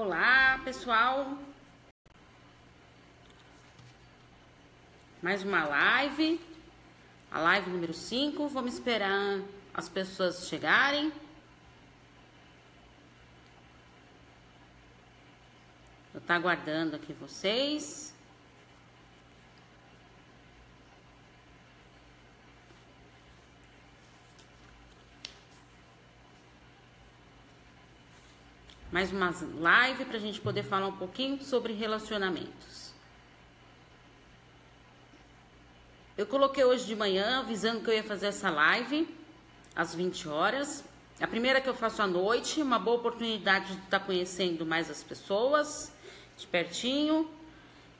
Olá, 0.00 0.60
pessoal. 0.64 1.36
Mais 5.20 5.42
uma 5.42 5.64
live. 5.64 6.40
A 7.32 7.40
live 7.40 7.68
número 7.68 7.92
5. 7.92 8.46
Vamos 8.46 8.74
esperar 8.74 9.42
as 9.74 9.88
pessoas 9.88 10.46
chegarem. 10.48 11.12
Eu 16.14 16.20
tô 16.20 16.32
aguardando 16.32 16.94
aqui 16.94 17.12
vocês. 17.14 18.07
Mais 28.98 29.12
uma 29.12 29.32
live 29.60 30.06
para 30.06 30.16
a 30.16 30.20
gente 30.20 30.40
poder 30.40 30.64
falar 30.64 30.88
um 30.88 30.96
pouquinho 30.96 31.40
sobre 31.40 31.72
relacionamentos. 31.72 32.92
Eu 36.16 36.26
coloquei 36.26 36.64
hoje 36.64 36.84
de 36.84 36.96
manhã 36.96 37.38
avisando 37.38 37.80
que 37.80 37.90
eu 37.90 37.94
ia 37.94 38.02
fazer 38.02 38.26
essa 38.26 38.50
live 38.50 39.08
às 39.76 39.94
20 39.94 40.28
horas. 40.28 40.84
A 41.20 41.28
primeira 41.28 41.60
que 41.60 41.68
eu 41.68 41.74
faço 41.74 42.02
à 42.02 42.08
noite, 42.08 42.60
uma 42.60 42.76
boa 42.76 42.96
oportunidade 42.96 43.66
de 43.66 43.84
estar 43.84 44.00
tá 44.00 44.04
conhecendo 44.04 44.66
mais 44.66 44.90
as 44.90 45.00
pessoas 45.00 45.92
de 46.36 46.48
pertinho. 46.48 47.30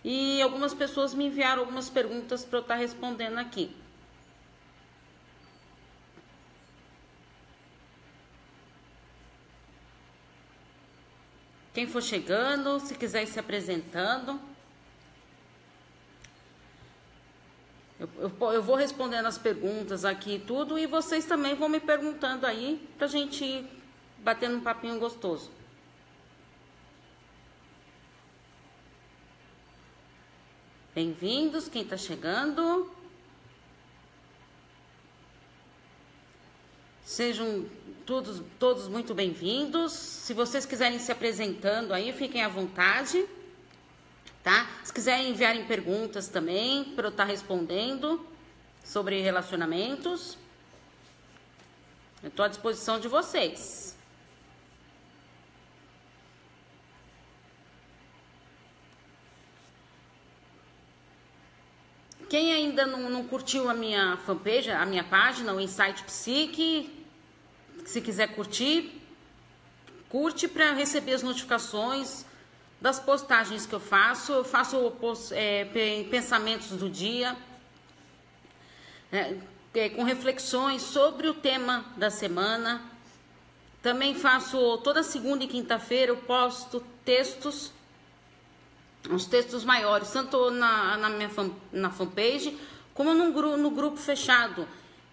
E 0.02 0.42
algumas 0.42 0.74
pessoas 0.74 1.14
me 1.14 1.26
enviaram 1.26 1.60
algumas 1.60 1.88
perguntas 1.88 2.44
para 2.44 2.58
eu 2.58 2.62
estar 2.62 2.74
tá 2.74 2.80
respondendo 2.80 3.38
aqui. 3.38 3.72
Quem 11.78 11.86
for 11.86 12.02
chegando, 12.02 12.80
se 12.80 12.92
quiser 12.96 13.22
ir 13.22 13.28
se 13.28 13.38
apresentando. 13.38 14.40
Eu, 18.00 18.10
eu, 18.18 18.52
eu, 18.52 18.60
vou 18.60 18.74
respondendo 18.74 19.26
as 19.26 19.38
perguntas 19.38 20.04
aqui 20.04 20.34
e 20.34 20.38
tudo, 20.40 20.76
e 20.76 20.88
vocês 20.88 21.24
também 21.24 21.54
vão 21.54 21.68
me 21.68 21.78
perguntando 21.78 22.46
aí, 22.46 22.84
pra 22.98 23.06
gente 23.06 23.44
ir 23.44 23.82
batendo 24.18 24.56
um 24.56 24.60
papinho 24.60 24.98
gostoso. 24.98 25.52
Bem-vindos, 30.92 31.68
quem 31.68 31.82
está 31.82 31.96
chegando. 31.96 32.90
Sejam 37.18 37.66
todos, 38.06 38.40
todos 38.60 38.86
muito 38.86 39.12
bem-vindos. 39.12 39.92
Se 39.92 40.32
vocês 40.32 40.64
quiserem 40.64 41.00
se 41.00 41.10
apresentando 41.10 41.92
aí, 41.92 42.12
fiquem 42.12 42.44
à 42.44 42.48
vontade, 42.48 43.26
tá? 44.40 44.70
Se 44.84 44.92
quiserem 44.92 45.30
enviarem 45.30 45.64
perguntas 45.64 46.28
também, 46.28 46.84
para 46.84 47.06
eu 47.06 47.10
estar 47.10 47.24
tá 47.24 47.28
respondendo 47.28 48.24
sobre 48.84 49.20
relacionamentos, 49.20 50.38
eu 52.22 52.28
estou 52.28 52.44
à 52.44 52.48
disposição 52.48 53.00
de 53.00 53.08
vocês. 53.08 53.98
Quem 62.30 62.52
ainda 62.52 62.86
não, 62.86 63.10
não, 63.10 63.24
curtiu 63.24 63.68
a 63.68 63.74
minha 63.74 64.16
fanpage, 64.18 64.70
a 64.70 64.86
minha 64.86 65.02
página, 65.02 65.52
o 65.52 65.60
Insight 65.60 66.04
Psique, 66.04 66.97
se 67.88 68.02
quiser 68.02 68.34
curtir, 68.34 69.00
curte 70.10 70.46
para 70.46 70.72
receber 70.72 71.14
as 71.14 71.22
notificações 71.22 72.26
das 72.78 73.00
postagens 73.00 73.64
que 73.64 73.74
eu 73.74 73.80
faço. 73.80 74.30
Eu 74.30 74.44
faço 74.44 74.92
é, 75.32 75.64
pensamentos 76.10 76.68
do 76.68 76.90
dia, 76.90 77.34
é, 79.10 79.36
é, 79.72 79.88
com 79.88 80.02
reflexões 80.02 80.82
sobre 80.82 81.28
o 81.28 81.34
tema 81.34 81.82
da 81.96 82.10
semana. 82.10 82.82
Também 83.82 84.14
faço 84.14 84.76
toda 84.78 85.02
segunda 85.02 85.44
e 85.44 85.48
quinta-feira, 85.48 86.12
eu 86.12 86.18
posto 86.18 86.84
textos, 87.06 87.72
uns 89.08 89.24
textos 89.24 89.64
maiores, 89.64 90.10
tanto 90.10 90.50
na, 90.50 90.98
na 90.98 91.08
minha 91.08 91.30
fan, 91.30 91.50
na 91.72 91.88
fanpage, 91.88 92.54
como 92.92 93.14
no, 93.14 93.56
no 93.56 93.70
grupo 93.70 93.96
fechado 93.96 94.68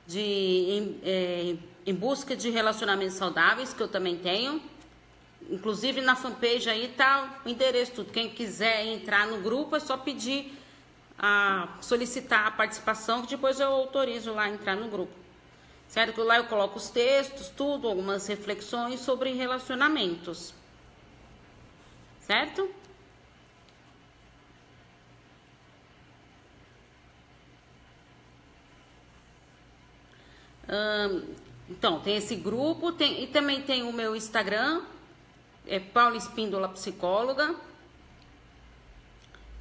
de. 0.06 0.98
É, 1.02 1.56
em 1.86 1.94
busca 1.94 2.36
de 2.36 2.50
relacionamentos 2.50 3.16
saudáveis, 3.16 3.74
que 3.74 3.82
eu 3.82 3.88
também 3.88 4.18
tenho. 4.18 4.62
Inclusive 5.50 6.02
na 6.02 6.16
fanpage 6.16 6.70
aí 6.70 6.88
tá 6.88 7.42
o 7.46 7.50
endereço 7.50 7.94
tudo. 7.94 8.12
Quem 8.12 8.30
quiser 8.30 8.86
entrar 8.88 9.28
no 9.28 9.42
grupo 9.42 9.76
é 9.76 9.80
só 9.80 9.96
pedir 9.96 10.58
a 11.18 11.78
solicitar 11.82 12.48
a 12.48 12.52
participação, 12.52 13.22
que 13.22 13.30
depois 13.30 13.60
eu 13.60 13.70
autorizo 13.70 14.34
lá 14.34 14.50
entrar 14.50 14.76
no 14.76 14.90
grupo. 14.90 15.14
Certo? 15.88 16.14
Que 16.14 16.22
lá 16.22 16.38
eu 16.38 16.46
coloco 16.46 16.78
os 16.78 16.90
textos, 16.90 17.50
tudo, 17.50 17.88
algumas 17.88 18.26
reflexões 18.28 19.00
sobre 19.00 19.32
relacionamentos. 19.34 20.54
Certo? 22.22 22.68
Então, 31.70 32.00
tem 32.00 32.18
esse 32.18 32.36
grupo, 32.36 32.92
tem, 32.92 33.24
e 33.24 33.28
também 33.28 33.62
tem 33.62 33.84
o 33.84 33.92
meu 33.92 34.16
Instagram, 34.16 34.84
é 35.66 35.80
Paula 35.80 36.16
Espíndola 36.16 36.70
Psicóloga. 36.70 37.56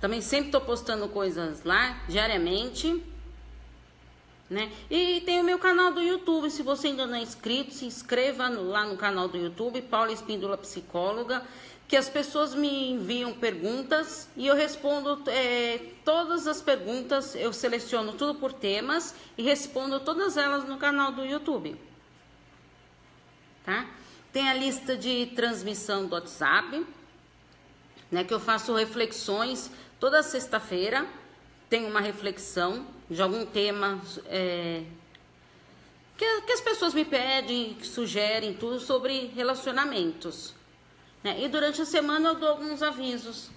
Também 0.01 0.21
sempre 0.21 0.47
estou 0.47 0.61
postando 0.61 1.09
coisas 1.09 1.65
lá, 1.65 2.03
diariamente. 2.07 3.03
Né? 4.51 4.71
E 4.91 5.23
tem 5.23 5.41
o 5.41 5.45
meu 5.45 5.59
canal 5.59 5.93
do 5.93 6.03
YouTube, 6.03 6.51
se 6.51 6.63
você 6.63 6.89
ainda 6.89 7.07
não 7.07 7.15
é 7.15 7.23
inscrito, 7.23 7.73
se 7.73 7.87
inscreva 7.87 8.51
no, 8.51 8.69
lá 8.69 8.85
no 8.85 8.99
canal 8.99 9.27
do 9.27 9.39
YouTube, 9.39 9.81
Paula 9.81 10.13
Espíndola 10.13 10.59
Psicóloga, 10.59 11.43
que 11.89 11.97
as 11.97 12.11
pessoas 12.11 12.55
me 12.55 12.91
enviam 12.91 13.33
perguntas 13.33 14.29
e 14.37 14.47
eu 14.47 14.55
respondo 14.55 15.23
é, 15.31 15.81
todas 16.05 16.47
as 16.47 16.61
perguntas, 16.61 17.35
eu 17.35 17.55
seleciono 17.55 18.13
tudo 18.13 18.35
por 18.35 18.53
temas 18.53 19.15
e 19.39 19.43
respondo 19.43 19.99
todas 20.01 20.37
elas 20.37 20.69
no 20.69 20.77
canal 20.77 21.13
do 21.13 21.25
YouTube 21.25 21.79
tá? 23.65 23.87
Tem 24.33 24.49
a 24.49 24.55
lista 24.55 24.97
de 24.97 25.27
transmissão 25.35 26.07
do 26.07 26.15
WhatsApp, 26.15 26.85
né? 28.11 28.25
Que 28.25 28.35
eu 28.35 28.41
faço 28.41 28.75
reflexões 28.75 29.71
toda 29.99 30.23
sexta-feira. 30.23 31.07
Tem 31.69 31.87
uma 31.87 32.01
reflexão 32.01 32.87
de 33.11 33.21
algum 33.21 33.45
tema 33.45 34.01
é, 34.27 34.83
que, 36.17 36.41
que, 36.43 36.53
as 36.53 36.61
pessoas 36.61 36.95
me 36.95 37.05
pedem, 37.05 37.75
que 37.75 37.87
sugerem 37.87 38.55
tudo 38.55 38.79
sobre 38.81 39.27
relacionamentos. 39.35 40.55
Né? 41.23 41.43
E 41.43 41.49
durante 41.49 41.83
a 41.83 41.85
semana 41.85 42.31
eu 42.31 42.35
dou 42.35 42.49
alguns 42.51 42.83
avisos. 42.83 43.51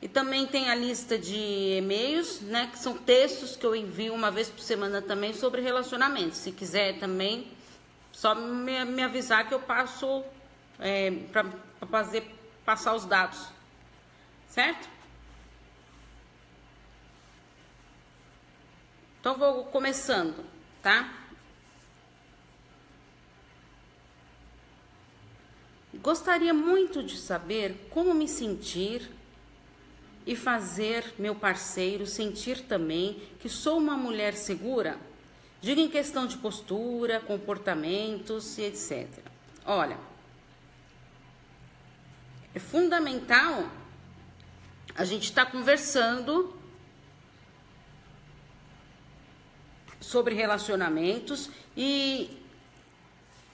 E 0.00 0.08
também 0.08 0.46
tem 0.46 0.70
a 0.70 0.74
lista 0.76 1.18
de 1.18 1.76
e-mails, 1.78 2.40
né, 2.40 2.68
que 2.70 2.78
são 2.78 2.96
textos 2.96 3.56
que 3.56 3.66
eu 3.66 3.74
envio 3.74 4.14
uma 4.14 4.30
vez 4.30 4.48
por 4.48 4.60
semana 4.60 5.02
também 5.02 5.34
sobre 5.34 5.60
relacionamentos. 5.60 6.38
Se 6.38 6.52
quiser 6.52 7.00
também, 7.00 7.50
só 8.12 8.34
me, 8.34 8.84
me 8.84 9.02
avisar 9.02 9.48
que 9.48 9.54
eu 9.54 9.60
passo 9.60 10.24
é, 10.78 11.10
para 11.32 11.46
fazer 11.90 12.32
passar 12.64 12.94
os 12.94 13.04
dados, 13.04 13.48
certo? 14.46 14.88
Então 19.20 19.36
vou 19.36 19.64
começando, 19.64 20.44
tá? 20.80 21.12
Gostaria 25.94 26.54
muito 26.54 27.02
de 27.02 27.18
saber 27.18 27.88
como 27.90 28.14
me 28.14 28.28
sentir 28.28 29.17
e 30.28 30.36
fazer 30.36 31.14
meu 31.18 31.34
parceiro 31.34 32.04
sentir 32.04 32.60
também 32.60 33.18
que 33.40 33.48
sou 33.48 33.78
uma 33.78 33.96
mulher 33.96 34.34
segura? 34.34 34.98
Diga 35.58 35.80
em 35.80 35.88
questão 35.88 36.26
de 36.26 36.36
postura, 36.36 37.18
comportamentos 37.18 38.58
e 38.58 38.64
etc. 38.64 39.08
Olha, 39.64 39.98
é 42.54 42.58
fundamental 42.58 43.70
a 44.94 45.02
gente 45.02 45.30
estar 45.30 45.46
tá 45.46 45.50
conversando 45.50 46.54
sobre 49.98 50.34
relacionamentos 50.34 51.48
e, 51.74 52.38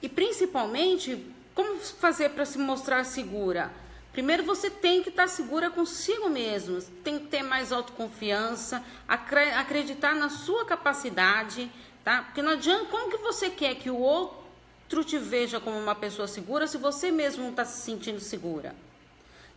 e 0.03 0.09
principalmente 0.09 1.25
como 1.55 1.79
fazer 1.79 2.31
para 2.31 2.45
se 2.45 2.59
mostrar 2.59 3.05
segura 3.05 3.84
Primeiro 4.15 4.45
você 4.45 4.71
tem 4.71 5.03
que 5.03 5.09
estar 5.09 5.27
segura 5.27 5.69
consigo 5.69 6.31
mesmo, 6.31 6.81
tem 7.03 7.19
que 7.19 7.27
ter 7.27 7.43
mais 7.43 7.73
autoconfiança, 7.73 8.81
acreditar 9.09 10.15
na 10.15 10.31
sua 10.31 10.65
capacidade, 10.65 11.69
tá? 12.05 12.23
Porque 12.23 12.41
não 12.41 12.53
adianta, 12.53 12.85
como 12.87 13.11
que 13.11 13.17
você 13.17 13.51
quer 13.51 13.75
que 13.75 13.91
o 13.91 13.99
outro, 13.99 15.03
te 15.05 15.19
veja 15.19 15.59
como 15.59 15.77
uma 15.77 15.97
pessoa 15.97 16.29
segura 16.29 16.69
se 16.69 16.79
você 16.79 17.11
mesmo 17.11 17.43
não 17.43 17.51
está 17.51 17.65
se 17.65 17.83
sentindo 17.83 18.21
segura. 18.21 18.77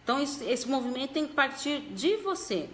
Então, 0.04 0.20
esse 0.20 0.68
movimento 0.68 1.14
tem 1.14 1.28
que 1.28 1.34
partir 1.34 1.80
de 1.92 2.16
você. 2.16 2.68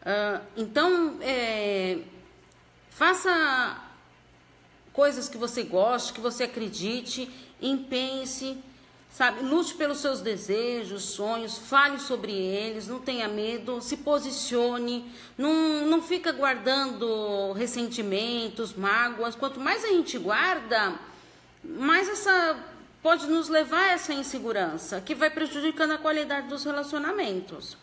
Uh, 0.00 0.40
então, 0.56 1.18
é, 1.20 1.98
faça 2.88 3.84
coisas 4.94 5.28
que 5.28 5.36
você 5.36 5.62
goste, 5.62 6.14
que 6.14 6.20
você 6.20 6.44
acredite, 6.44 7.30
empenhe-se, 7.60 8.56
sabe? 9.10 9.42
Lute 9.42 9.74
pelos 9.74 9.98
seus 9.98 10.20
desejos, 10.20 11.02
sonhos, 11.02 11.56
fale 11.58 11.98
sobre 11.98 12.32
eles, 12.32 12.86
não 12.86 12.98
tenha 12.98 13.28
medo, 13.28 13.80
se 13.80 13.96
posicione, 13.98 15.10
não, 15.38 15.86
não 15.86 16.02
fica 16.02 16.32
guardando 16.32 17.52
ressentimentos, 17.52 18.74
mágoas. 18.74 19.34
Quanto 19.34 19.58
mais 19.58 19.84
a 19.84 19.88
gente 19.88 20.18
guarda, 20.18 20.94
mais 21.64 22.08
essa 22.08 22.56
pode 23.02 23.26
nos 23.28 23.48
levar 23.48 23.84
a 23.84 23.92
essa 23.92 24.12
insegurança, 24.12 25.00
que 25.00 25.14
vai 25.14 25.30
prejudicando 25.30 25.92
a 25.92 25.98
qualidade 25.98 26.48
dos 26.48 26.64
relacionamentos. 26.64 27.76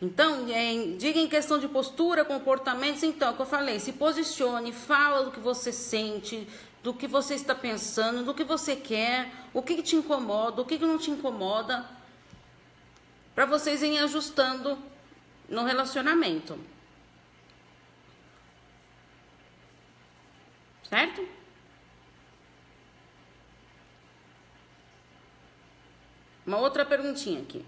Então, 0.00 0.48
em, 0.48 0.96
diga 0.96 1.18
em 1.18 1.28
questão 1.28 1.58
de 1.58 1.68
postura, 1.68 2.24
comportamentos, 2.24 3.02
então, 3.02 3.28
é 3.28 3.30
o 3.30 3.34
que 3.34 3.42
eu 3.42 3.46
falei, 3.46 3.78
se 3.78 3.92
posicione, 3.92 4.72
fala 4.72 5.24
do 5.24 5.30
que 5.30 5.38
você 5.38 5.70
sente, 5.70 6.48
do 6.84 6.92
que 6.92 7.08
você 7.08 7.34
está 7.34 7.54
pensando, 7.54 8.26
do 8.26 8.34
que 8.34 8.44
você 8.44 8.76
quer, 8.76 9.32
o 9.54 9.62
que, 9.62 9.76
que 9.76 9.82
te 9.82 9.96
incomoda, 9.96 10.60
o 10.60 10.66
que, 10.66 10.78
que 10.78 10.84
não 10.84 10.98
te 10.98 11.10
incomoda, 11.10 11.88
para 13.34 13.46
vocês 13.46 13.80
irem 13.80 14.00
ajustando 14.00 14.78
no 15.48 15.64
relacionamento. 15.64 16.60
Certo? 20.86 21.26
Uma 26.46 26.58
outra 26.58 26.84
perguntinha 26.84 27.40
aqui. 27.40 27.64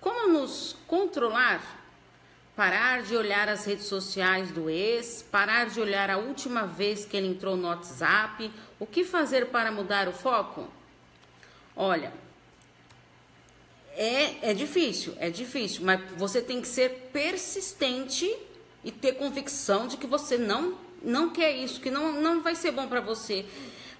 Como 0.00 0.28
nos 0.28 0.78
controlar? 0.86 1.81
Parar 2.54 3.02
de 3.02 3.16
olhar 3.16 3.48
as 3.48 3.64
redes 3.64 3.86
sociais 3.86 4.50
do 4.50 4.68
ex, 4.68 5.24
parar 5.30 5.70
de 5.70 5.80
olhar 5.80 6.10
a 6.10 6.18
última 6.18 6.66
vez 6.66 7.04
que 7.04 7.16
ele 7.16 7.28
entrou 7.28 7.56
no 7.56 7.66
WhatsApp. 7.66 8.50
O 8.78 8.86
que 8.86 9.04
fazer 9.04 9.46
para 9.46 9.72
mudar 9.72 10.06
o 10.06 10.12
foco? 10.12 10.68
Olha, 11.74 12.12
é, 13.94 14.50
é 14.50 14.54
difícil, 14.54 15.14
é 15.18 15.30
difícil, 15.30 15.84
mas 15.84 16.00
você 16.16 16.40
tem 16.40 16.60
que 16.60 16.68
ser 16.68 17.10
persistente 17.12 18.34
e 18.84 18.90
ter 18.90 19.12
convicção 19.12 19.86
de 19.86 19.96
que 19.96 20.06
você 20.06 20.36
não, 20.36 20.78
não 21.02 21.30
quer 21.30 21.56
isso, 21.56 21.80
que 21.80 21.90
não, 21.90 22.12
não 22.20 22.42
vai 22.42 22.54
ser 22.54 22.72
bom 22.72 22.86
para 22.86 23.00
você. 23.00 23.46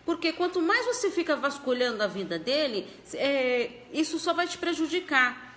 Porque 0.05 0.33
quanto 0.33 0.61
mais 0.61 0.85
você 0.87 1.11
fica 1.11 1.37
vasculhando 1.37 2.03
a 2.03 2.07
vida 2.07 2.39
dele, 2.39 2.89
é, 3.15 3.71
isso 3.93 4.19
só 4.19 4.35
vai 4.35 4.49
te 4.49 4.59
prejudicar. 4.59 5.52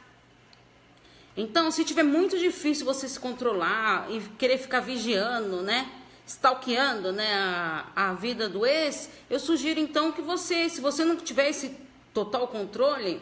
Então, 1.37 1.69
se 1.69 1.83
tiver 1.83 2.03
muito 2.03 2.37
difícil 2.37 2.85
você 2.85 3.09
se 3.09 3.19
controlar 3.19 4.09
e 4.09 4.21
querer 4.37 4.57
ficar 4.57 4.79
vigiando, 4.79 5.61
né? 5.61 5.89
Stalkeando 6.25 7.11
né, 7.11 7.33
a, 7.35 7.91
a 7.95 8.13
vida 8.13 8.49
do 8.49 8.65
ex, 8.65 9.09
eu 9.29 9.39
sugiro 9.39 9.79
então 9.79 10.11
que 10.11 10.21
você, 10.21 10.69
se 10.69 10.81
você 10.81 11.05
não 11.05 11.17
tiver 11.17 11.49
esse 11.49 11.77
total 12.13 12.47
controle 12.47 13.21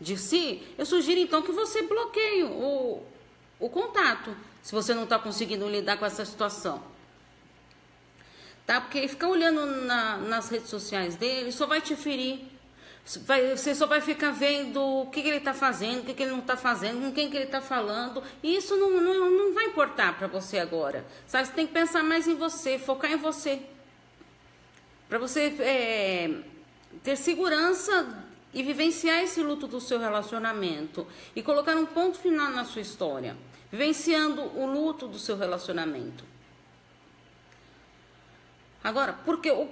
de 0.00 0.16
si, 0.16 0.62
eu 0.76 0.84
sugiro 0.84 1.20
então 1.20 1.42
que 1.42 1.52
você 1.52 1.82
bloqueie 1.82 2.42
o, 2.42 3.02
o 3.60 3.68
contato, 3.68 4.34
se 4.62 4.72
você 4.72 4.94
não 4.94 5.04
está 5.04 5.18
conseguindo 5.18 5.68
lidar 5.68 5.96
com 5.96 6.06
essa 6.06 6.24
situação. 6.24 6.82
Tá? 8.66 8.80
Porque 8.80 9.06
ficar 9.06 9.28
olhando 9.28 9.66
na, 9.84 10.16
nas 10.16 10.48
redes 10.48 10.70
sociais 10.70 11.16
dele 11.16 11.52
só 11.52 11.66
vai 11.66 11.80
te 11.80 11.94
ferir 11.94 12.53
você 13.04 13.74
só 13.74 13.86
vai 13.86 14.00
ficar 14.00 14.30
vendo 14.30 14.82
o 14.82 15.06
que, 15.10 15.20
que 15.20 15.28
ele 15.28 15.36
está 15.36 15.52
fazendo, 15.52 16.00
o 16.00 16.04
que, 16.04 16.14
que 16.14 16.22
ele 16.22 16.32
não 16.32 16.38
está 16.38 16.56
fazendo, 16.56 17.02
com 17.02 17.12
quem 17.12 17.28
que 17.28 17.36
ele 17.36 17.44
está 17.44 17.60
falando. 17.60 18.22
E 18.42 18.56
isso 18.56 18.76
não, 18.76 18.98
não, 18.98 19.30
não 19.30 19.52
vai 19.52 19.66
importar 19.66 20.16
para 20.16 20.26
você 20.26 20.58
agora. 20.58 21.04
Sabe? 21.26 21.46
Você 21.46 21.52
tem 21.52 21.66
que 21.66 21.74
pensar 21.74 22.02
mais 22.02 22.26
em 22.26 22.34
você, 22.34 22.78
focar 22.78 23.12
em 23.12 23.16
você. 23.16 23.60
Para 25.06 25.18
você 25.18 25.54
é, 25.60 26.30
ter 27.02 27.16
segurança 27.16 28.24
e 28.54 28.62
vivenciar 28.62 29.22
esse 29.22 29.42
luto 29.42 29.66
do 29.66 29.82
seu 29.82 29.98
relacionamento. 29.98 31.06
E 31.36 31.42
colocar 31.42 31.76
um 31.76 31.84
ponto 31.84 32.18
final 32.18 32.50
na 32.52 32.64
sua 32.64 32.80
história. 32.80 33.36
Vivenciando 33.70 34.40
o 34.58 34.64
luto 34.64 35.06
do 35.06 35.18
seu 35.18 35.36
relacionamento. 35.36 36.24
Agora, 38.82 39.12
porque 39.12 39.50
o 39.50 39.68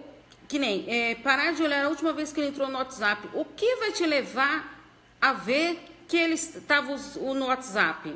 que 0.52 0.58
nem 0.58 0.84
é, 0.86 1.14
parar 1.14 1.54
de 1.54 1.62
olhar 1.62 1.86
a 1.86 1.88
última 1.88 2.12
vez 2.12 2.30
que 2.30 2.38
ele 2.38 2.50
entrou 2.50 2.68
no 2.68 2.76
WhatsApp. 2.76 3.26
O 3.32 3.42
que 3.42 3.76
vai 3.76 3.90
te 3.90 4.04
levar 4.04 4.84
a 5.18 5.32
ver 5.32 5.82
que 6.06 6.14
ele 6.14 6.34
estava 6.34 6.94
no 6.94 7.46
WhatsApp? 7.46 8.14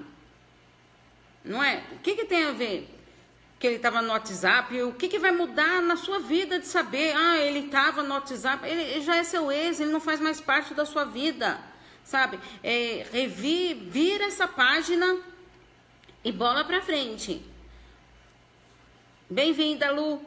Não 1.43 1.65
é? 1.65 1.83
O 1.93 1.99
que, 2.01 2.15
que 2.15 2.27
tem 2.27 2.45
a 2.45 2.53
ver 2.53 2.95
que 3.59 3.67
ele 3.67 3.77
estava 3.77 4.03
no 4.03 4.11
WhatsApp? 4.11 4.83
O 4.83 4.93
que, 4.93 5.09
que 5.09 5.19
vai 5.19 5.33
mudar 5.33 5.81
na 5.81 5.97
sua 5.97 6.19
vida 6.19 6.59
de 6.59 6.67
saber? 6.67 7.17
Ah, 7.17 7.39
ele 7.39 7.61
estava 7.61 8.03
no 8.03 8.13
WhatsApp. 8.13 8.69
Ele, 8.69 9.01
já 9.01 9.17
é 9.17 9.25
seu 9.25 9.51
ex, 9.51 9.81
ele 9.81 9.91
não 9.91 10.01
faz 10.01 10.21
mais 10.21 10.39
parte 10.39 10.75
da 10.75 10.85
sua 10.85 11.07
vida. 11.07 11.59
Sabe? 12.05 12.39
É, 12.63 13.07
revi, 13.11 13.73
vira 13.73 14.27
essa 14.27 14.47
página 14.47 15.23
e 16.23 16.31
bola 16.31 16.65
pra 16.65 16.83
frente. 16.83 17.43
Bem-vinda, 19.31 19.91
Lu. 19.91 20.26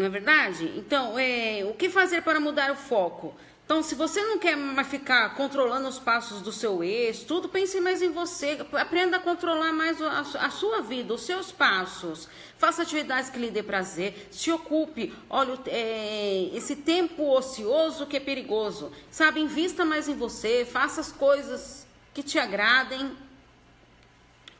Não 0.00 0.06
é 0.06 0.08
verdade? 0.08 0.72
Então, 0.78 1.18
é, 1.18 1.62
o 1.62 1.74
que 1.74 1.90
fazer 1.90 2.22
para 2.22 2.40
mudar 2.40 2.72
o 2.72 2.74
foco? 2.74 3.34
Então, 3.66 3.82
se 3.82 3.94
você 3.94 4.22
não 4.22 4.38
quer 4.38 4.56
mais 4.56 4.88
ficar 4.88 5.34
controlando 5.34 5.86
os 5.86 5.98
passos 5.98 6.40
do 6.40 6.50
seu 6.50 6.82
ex, 6.82 7.22
tudo, 7.22 7.50
pense 7.50 7.78
mais 7.82 8.00
em 8.00 8.10
você. 8.10 8.58
Aprenda 8.72 9.18
a 9.18 9.20
controlar 9.20 9.74
mais 9.74 10.00
a, 10.00 10.48
sua 10.48 10.80
vida, 10.80 11.12
os 11.12 11.20
seus 11.20 11.52
passos. 11.52 12.30
Faça 12.56 12.80
atividades 12.80 13.28
que 13.28 13.38
lhe 13.38 13.50
dê 13.50 13.62
prazer. 13.62 14.28
Se 14.30 14.50
ocupe. 14.50 15.12
Olha, 15.28 15.58
é, 15.66 16.48
esse 16.54 16.76
tempo 16.76 17.36
ocioso 17.36 18.06
que 18.06 18.16
é 18.16 18.20
perigoso. 18.20 18.90
Sabe, 19.10 19.40
invista 19.40 19.84
mais 19.84 20.08
em 20.08 20.14
você. 20.14 20.64
Faça 20.64 21.02
as 21.02 21.12
coisas 21.12 21.86
que 22.14 22.22
te 22.22 22.38
agradem. 22.38 23.14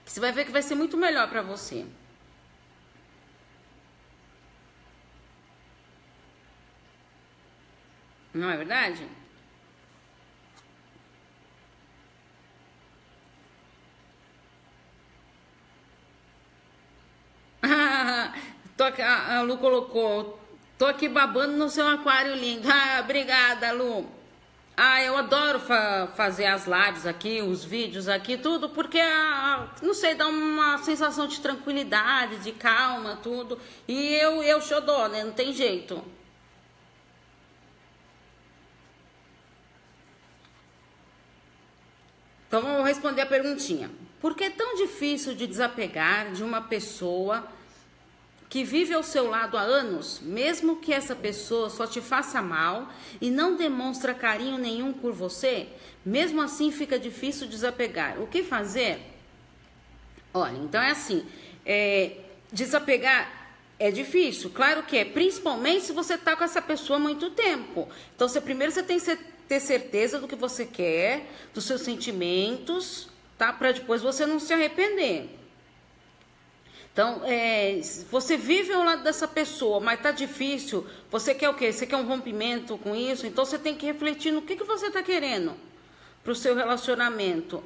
Você 0.05 0.21
vai 0.21 0.33
ver 0.33 0.45
que 0.45 0.53
vai 0.53 0.61
ser 0.61 0.75
muito 0.75 0.99
melhor 0.99 1.31
para 1.31 1.41
você. 1.41 1.87
Não 8.33 8.49
é 8.51 8.57
verdade? 8.57 9.07
tô 18.77 18.85
aqui, 18.85 19.03
a 19.03 19.43
Lu 19.43 19.59
colocou. 19.59 20.39
Tô 20.79 20.87
aqui 20.87 21.09
babando 21.09 21.57
no 21.57 21.69
seu 21.69 21.87
aquário 21.87 22.35
lindo. 22.35 22.67
Ah, 22.73 23.01
obrigada, 23.01 23.73
Lu. 23.73 24.07
Ah, 24.77 25.03
eu 25.03 25.17
adoro 25.17 25.59
fa 25.61 26.09
fazer 26.17 26.47
as 26.47 26.67
lives 26.67 27.05
aqui, 27.07 27.43
os 27.43 27.65
vídeos 27.65 28.09
aqui, 28.09 28.39
tudo, 28.39 28.71
porque, 28.71 28.99
ah, 28.99 29.69
não 29.83 29.93
sei, 29.93 30.15
dá 30.15 30.27
uma 30.27 30.79
sensação 30.79 31.27
de 31.27 31.41
tranquilidade, 31.41 32.39
de 32.39 32.53
calma, 32.53 33.19
tudo. 33.23 33.59
E 33.87 34.15
eu, 34.15 34.43
eu 34.43 34.61
xodó, 34.63 35.09
né? 35.09 35.25
Não 35.25 35.33
tem 35.33 35.53
jeito. 35.53 36.03
Então 42.51 42.63
vamos 42.63 42.85
responder 42.85 43.21
a 43.21 43.27
perguntinha. 43.27 43.89
Por 44.21 44.35
que 44.35 44.43
é 44.43 44.51
tão 44.51 44.75
difícil 44.75 45.37
de 45.37 45.47
desapegar 45.47 46.33
de 46.33 46.43
uma 46.43 46.61
pessoa 46.61 47.47
que 48.49 48.65
vive 48.65 48.93
ao 48.93 49.05
seu 49.05 49.31
lado 49.31 49.57
há 49.57 49.61
anos, 49.61 50.19
mesmo 50.21 50.79
que 50.79 50.93
essa 50.93 51.15
pessoa 51.15 51.71
só 51.71 51.87
te 51.87 52.01
faça 52.01 52.43
mal 52.43 52.93
e 53.21 53.31
não 53.31 53.55
demonstra 53.55 54.13
carinho 54.13 54.59
nenhum 54.59 54.93
por 54.93 55.13
você? 55.13 55.69
Mesmo 56.05 56.43
assim 56.43 56.73
fica 56.73 56.99
difícil 56.99 57.47
desapegar. 57.47 58.21
O 58.21 58.27
que 58.27 58.43
fazer? 58.43 59.01
Olha, 60.35 60.59
então 60.59 60.83
é 60.83 60.91
assim: 60.91 61.25
é, 61.65 62.17
desapegar 62.53 63.31
é 63.79 63.93
difícil, 63.93 64.51
claro 64.51 64.83
que 64.83 64.97
é, 64.97 65.05
principalmente 65.05 65.85
se 65.85 65.93
você 65.93 66.15
está 66.15 66.35
com 66.35 66.43
essa 66.43 66.61
pessoa 66.61 66.97
há 66.97 67.01
muito 67.01 67.31
tempo. 67.31 67.89
Então, 68.17 68.27
você, 68.27 68.41
primeiro 68.41 68.73
você 68.73 68.83
tem 68.83 68.99
que 68.99 69.17
ter 69.51 69.59
certeza 69.59 70.21
do 70.21 70.29
que 70.29 70.37
você 70.37 70.65
quer, 70.65 71.29
dos 71.53 71.65
seus 71.65 71.81
sentimentos, 71.81 73.09
tá? 73.37 73.53
Para 73.53 73.73
depois 73.73 74.01
você 74.01 74.25
não 74.25 74.39
se 74.39 74.53
arrepender. 74.53 75.29
Então, 76.93 77.23
é, 77.25 77.81
você 78.09 78.37
vive 78.37 78.73
ao 78.73 78.85
lado 78.85 79.03
dessa 79.03 79.27
pessoa, 79.27 79.81
mas 79.81 80.01
tá 80.01 80.13
difícil. 80.13 80.87
Você 81.11 81.35
quer 81.35 81.49
o 81.49 81.55
quê? 81.55 81.73
Você 81.73 81.85
quer 81.85 81.97
um 81.97 82.07
rompimento 82.07 82.79
com 82.79 82.95
isso? 82.95 83.27
Então 83.27 83.45
você 83.45 83.59
tem 83.59 83.75
que 83.75 83.85
refletir 83.85 84.31
no 84.31 84.43
que, 84.43 84.55
que 84.55 84.63
você 84.63 84.87
está 84.87 85.03
querendo 85.03 85.57
para 86.23 86.31
o 86.31 86.37
seu 86.37 86.55
relacionamento. 86.55 87.61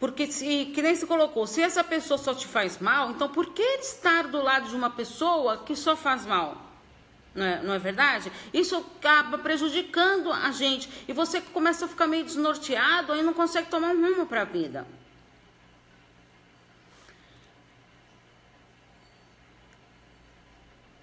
Porque 0.00 0.26
se, 0.26 0.72
que 0.74 0.80
nem 0.80 0.96
se 0.96 1.04
colocou, 1.04 1.46
se 1.46 1.60
essa 1.60 1.84
pessoa 1.84 2.16
só 2.16 2.32
te 2.32 2.46
faz 2.46 2.78
mal, 2.78 3.10
então 3.10 3.28
por 3.28 3.52
que 3.52 3.62
estar 3.62 4.26
do 4.28 4.42
lado 4.42 4.70
de 4.70 4.74
uma 4.74 4.88
pessoa 4.88 5.58
que 5.58 5.76
só 5.76 5.94
faz 5.94 6.24
mal? 6.24 6.73
Não 7.34 7.44
é, 7.44 7.62
não 7.62 7.74
é, 7.74 7.78
verdade? 7.78 8.30
Isso 8.52 8.76
acaba 8.76 9.38
prejudicando 9.38 10.32
a 10.32 10.52
gente. 10.52 10.88
E 11.08 11.12
você 11.12 11.40
começa 11.40 11.84
a 11.84 11.88
ficar 11.88 12.06
meio 12.06 12.24
desnorteado 12.24 13.16
e 13.16 13.22
não 13.22 13.34
consegue 13.34 13.68
tomar 13.68 13.88
um 13.88 14.00
rumo 14.00 14.26
para 14.26 14.42
a 14.42 14.44
vida. 14.44 14.86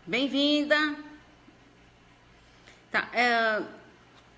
Bem-vinda. 0.08 0.96
Tá, 2.92 3.08
é, 3.14 3.62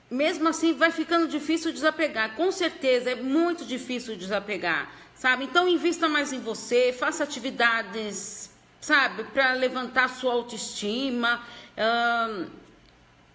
mesmo 0.09 0.47
assim, 0.47 0.73
vai 0.73 0.91
ficando 0.91 1.27
difícil 1.27 1.71
desapegar. 1.71 2.35
Com 2.35 2.51
certeza, 2.51 3.11
é 3.11 3.15
muito 3.15 3.65
difícil 3.65 4.15
desapegar, 4.15 4.91
sabe? 5.15 5.45
Então, 5.45 5.67
invista 5.67 6.07
mais 6.07 6.31
em 6.31 6.39
você, 6.39 6.93
faça 6.93 7.23
atividades, 7.23 8.51
sabe, 8.79 9.23
para 9.23 9.53
levantar 9.53 10.09
sua 10.09 10.33
autoestima. 10.33 11.43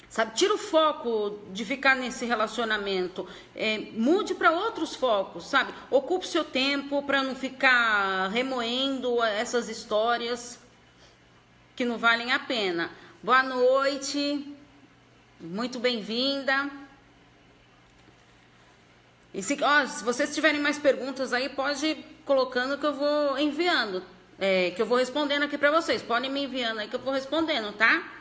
Sabe, 0.08 0.34
tira 0.34 0.54
o 0.54 0.58
foco 0.58 1.38
de 1.52 1.64
ficar 1.64 1.94
nesse 1.94 2.24
relacionamento, 2.24 3.26
é, 3.54 3.78
mude 3.92 4.34
para 4.34 4.50
outros 4.50 4.94
focos, 4.94 5.46
sabe? 5.46 5.72
Ocupe 5.90 6.26
seu 6.26 6.44
tempo 6.44 7.02
para 7.02 7.22
não 7.22 7.34
ficar 7.34 8.28
remoendo 8.28 9.22
essas 9.22 9.68
histórias 9.68 10.58
que 11.76 11.84
não 11.84 11.98
valem 11.98 12.32
a 12.32 12.38
pena. 12.38 12.90
Boa 13.22 13.42
noite, 13.42 14.56
muito 15.40 15.78
bem-vinda. 15.78 16.70
E 19.32 19.42
se, 19.42 19.56
ó, 19.62 19.86
se 19.86 20.02
vocês 20.02 20.34
tiverem 20.34 20.60
mais 20.60 20.78
perguntas 20.78 21.32
aí, 21.32 21.48
pode 21.48 21.86
ir 21.86 22.04
colocando 22.24 22.78
que 22.78 22.86
eu 22.86 22.94
vou 22.94 23.38
enviando, 23.38 24.02
é, 24.38 24.70
que 24.70 24.82
eu 24.82 24.86
vou 24.86 24.98
respondendo 24.98 25.44
aqui 25.44 25.56
para 25.56 25.70
vocês. 25.70 26.02
Podem 26.02 26.30
me 26.30 26.44
enviando 26.44 26.80
aí 26.80 26.88
que 26.88 26.96
eu 26.96 27.00
vou 27.00 27.12
respondendo, 27.12 27.72
tá? 27.72 28.17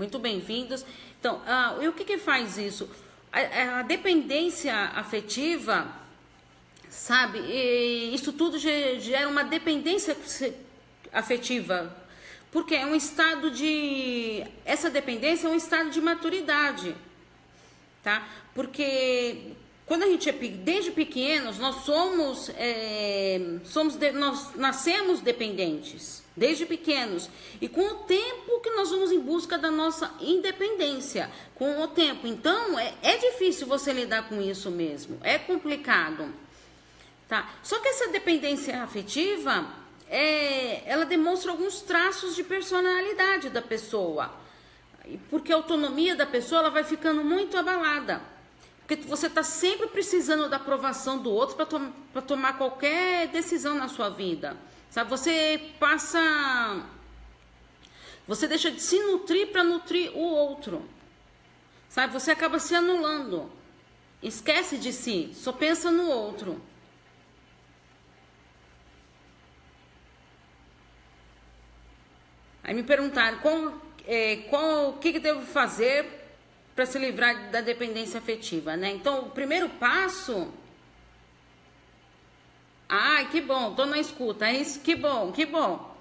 Muito 0.00 0.18
bem-vindos. 0.18 0.82
Então, 1.18 1.42
ah, 1.46 1.76
e 1.78 1.86
o 1.86 1.92
que, 1.92 2.06
que 2.06 2.16
faz 2.16 2.56
isso? 2.56 2.88
A, 3.30 3.80
a 3.80 3.82
dependência 3.82 4.74
afetiva, 4.74 5.92
sabe? 6.88 7.38
E 7.38 8.14
isso 8.14 8.32
tudo 8.32 8.58
gera 8.58 9.28
uma 9.28 9.44
dependência 9.44 10.16
afetiva, 11.12 11.94
porque 12.50 12.74
é 12.74 12.86
um 12.86 12.94
estado 12.94 13.50
de. 13.50 14.42
Essa 14.64 14.88
dependência 14.88 15.46
é 15.46 15.50
um 15.50 15.54
estado 15.54 15.90
de 15.90 16.00
maturidade, 16.00 16.96
tá? 18.02 18.26
Porque 18.54 19.52
quando 19.90 20.04
a 20.04 20.06
gente 20.06 20.28
é 20.28 20.32
desde 20.32 20.92
pequenos, 20.92 21.58
nós 21.58 21.84
somos, 21.84 22.48
é, 22.50 23.58
somos 23.64 23.96
de, 23.96 24.12
nós 24.12 24.54
nascemos 24.54 25.20
dependentes 25.20 26.22
desde 26.36 26.64
pequenos. 26.64 27.28
E 27.60 27.68
com 27.68 27.84
o 27.84 27.94
tempo 28.04 28.60
que 28.60 28.70
nós 28.70 28.90
vamos 28.90 29.10
em 29.10 29.18
busca 29.18 29.58
da 29.58 29.68
nossa 29.68 30.14
independência, 30.20 31.28
com 31.56 31.82
o 31.82 31.88
tempo. 31.88 32.28
Então, 32.28 32.78
é, 32.78 32.94
é 33.02 33.16
difícil 33.16 33.66
você 33.66 33.92
lidar 33.92 34.28
com 34.28 34.40
isso 34.40 34.70
mesmo, 34.70 35.18
é 35.24 35.40
complicado. 35.40 36.32
Tá? 37.28 37.50
Só 37.60 37.80
que 37.80 37.88
essa 37.88 38.10
dependência 38.10 38.80
afetiva, 38.84 39.74
é, 40.08 40.88
ela 40.88 41.04
demonstra 41.04 41.50
alguns 41.50 41.82
traços 41.82 42.36
de 42.36 42.44
personalidade 42.44 43.50
da 43.50 43.60
pessoa. 43.60 44.30
Porque 45.28 45.52
a 45.52 45.56
autonomia 45.56 46.14
da 46.14 46.26
pessoa 46.26 46.60
ela 46.60 46.70
vai 46.70 46.84
ficando 46.84 47.24
muito 47.24 47.58
abalada. 47.58 48.29
Porque 48.90 49.06
você 49.06 49.28
está 49.28 49.44
sempre 49.44 49.86
precisando 49.86 50.48
da 50.48 50.56
aprovação 50.56 51.16
do 51.16 51.30
outro 51.30 51.54
para 51.54 51.64
to 51.64 51.92
tomar 52.26 52.58
qualquer 52.58 53.28
decisão 53.28 53.72
na 53.76 53.86
sua 53.86 54.08
vida. 54.08 54.56
Sabe, 54.90 55.08
você 55.08 55.70
passa. 55.78 56.18
Você 58.26 58.48
deixa 58.48 58.68
de 58.68 58.80
se 58.80 58.98
nutrir 58.98 59.52
para 59.52 59.62
nutrir 59.62 60.10
o 60.12 60.18
outro. 60.18 60.84
Sabe, 61.88 62.12
você 62.12 62.32
acaba 62.32 62.58
se 62.58 62.74
anulando. 62.74 63.48
Esquece 64.20 64.76
de 64.76 64.92
si, 64.92 65.30
só 65.34 65.52
pensa 65.52 65.88
no 65.92 66.08
outro. 66.08 66.60
Aí 72.64 72.74
me 72.74 72.82
perguntaram 72.82 73.38
qual, 73.38 73.80
é, 74.04 74.38
qual, 74.50 74.88
o 74.88 74.98
que, 74.98 75.12
que 75.12 75.20
devo 75.20 75.46
fazer 75.46 76.19
para 76.80 76.86
se 76.86 76.98
livrar 76.98 77.50
da 77.50 77.60
dependência 77.60 78.16
afetiva, 78.16 78.74
né? 78.74 78.88
Então, 78.88 79.26
o 79.26 79.30
primeiro 79.30 79.68
passo 79.68 80.48
Ai, 82.88 83.28
que 83.28 83.38
bom, 83.38 83.74
tô 83.74 83.84
na 83.84 83.98
escuta. 83.98 84.48
É 84.48 84.54
isso, 84.54 84.80
que 84.80 84.96
bom, 84.96 85.30
que 85.30 85.44
bom. 85.44 85.94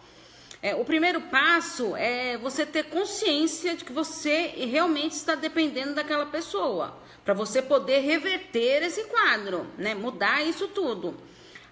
É, 0.61 0.73
o 0.73 0.85
primeiro 0.85 1.19
passo 1.19 1.97
é 1.97 2.37
você 2.37 2.65
ter 2.65 2.85
consciência 2.85 3.75
de 3.75 3.83
que 3.83 3.91
você 3.91 4.53
realmente 4.55 5.11
está 5.11 5.35
dependendo 5.35 5.95
daquela 5.95 6.25
pessoa, 6.25 6.97
para 7.25 7.33
você 7.33 7.61
poder 7.61 7.99
reverter 7.99 8.81
esse 8.81 9.03
quadro, 9.03 9.67
né? 9.77 9.93
Mudar 9.93 10.43
isso 10.43 10.69
tudo. 10.69 11.15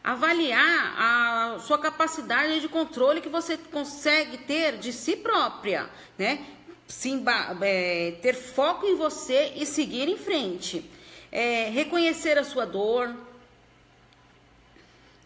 Avaliar 0.04 0.96
a 1.00 1.60
sua 1.60 1.78
capacidade 1.78 2.60
de 2.60 2.68
controle 2.68 3.22
que 3.22 3.30
você 3.30 3.58
consegue 3.58 4.38
ter 4.40 4.78
de 4.78 4.92
si 4.92 5.16
própria, 5.16 5.90
né? 6.18 6.57
Sim, 6.88 7.24
é, 7.62 8.17
ter 8.22 8.34
foco 8.34 8.86
em 8.86 8.96
você 8.96 9.53
e 9.56 9.65
seguir 9.65 10.08
em 10.08 10.17
frente. 10.17 10.89
É, 11.29 11.70
reconhecer 11.70 12.38
a 12.38 12.46
sua 12.46 12.65
dor, 12.65 13.13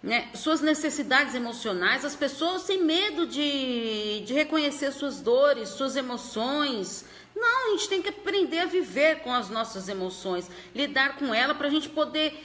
né, 0.01 0.29
suas 0.33 0.61
necessidades 0.61 1.35
emocionais, 1.35 2.03
as 2.03 2.15
pessoas 2.15 2.63
têm 2.63 2.83
medo 2.83 3.27
de, 3.27 4.23
de 4.25 4.33
reconhecer 4.33 4.91
suas 4.91 5.21
dores, 5.21 5.69
suas 5.69 5.95
emoções. 5.95 7.05
Não, 7.35 7.67
a 7.67 7.71
gente 7.77 7.87
tem 7.87 8.01
que 8.01 8.09
aprender 8.09 8.59
a 8.59 8.65
viver 8.65 9.19
com 9.19 9.31
as 9.31 9.49
nossas 9.49 9.87
emoções, 9.87 10.49
lidar 10.73 11.17
com 11.17 11.31
ela 11.33 11.53
para 11.53 11.67
a 11.67 11.71
gente 11.71 11.87
poder, 11.87 12.43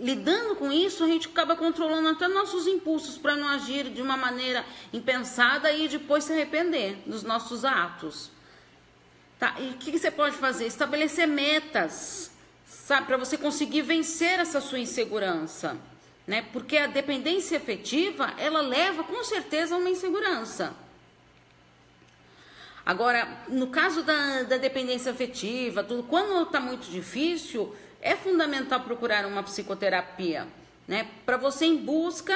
lidando 0.00 0.56
com 0.56 0.72
isso, 0.72 1.04
a 1.04 1.06
gente 1.06 1.28
acaba 1.28 1.54
controlando 1.54 2.08
até 2.08 2.26
nossos 2.26 2.66
impulsos 2.66 3.16
para 3.16 3.36
não 3.36 3.48
agir 3.48 3.84
de 3.90 4.02
uma 4.02 4.16
maneira 4.16 4.66
impensada 4.92 5.72
e 5.72 5.86
depois 5.86 6.24
se 6.24 6.32
arrepender 6.32 6.98
dos 7.06 7.22
nossos 7.22 7.64
atos. 7.64 8.34
Tá? 9.38 9.54
E 9.58 9.70
o 9.70 9.74
que, 9.74 9.92
que 9.92 9.98
você 9.98 10.10
pode 10.10 10.36
fazer? 10.36 10.66
Estabelecer 10.66 11.26
metas, 11.26 12.30
sabe, 12.66 13.06
para 13.06 13.16
você 13.16 13.36
conseguir 13.36 13.82
vencer 13.82 14.40
essa 14.40 14.60
sua 14.60 14.78
insegurança 14.78 15.78
né? 16.26 16.44
Porque 16.52 16.76
a 16.76 16.86
dependência 16.86 17.56
efetiva, 17.56 18.34
ela 18.36 18.60
leva 18.60 19.04
com 19.04 19.22
certeza 19.22 19.74
a 19.74 19.78
uma 19.78 19.88
insegurança. 19.88 20.74
Agora, 22.84 23.44
no 23.48 23.68
caso 23.68 24.02
da, 24.02 24.42
da 24.42 24.56
dependência 24.56 25.12
afetiva, 25.12 25.84
tudo, 25.84 26.02
quando 26.04 26.42
está 26.42 26.60
muito 26.60 26.90
difícil, 26.90 27.74
é 28.00 28.16
fundamental 28.16 28.80
procurar 28.80 29.26
uma 29.26 29.42
psicoterapia, 29.42 30.46
né? 30.86 31.08
Para 31.24 31.36
você 31.36 31.66
em 31.66 31.76
busca. 31.76 32.34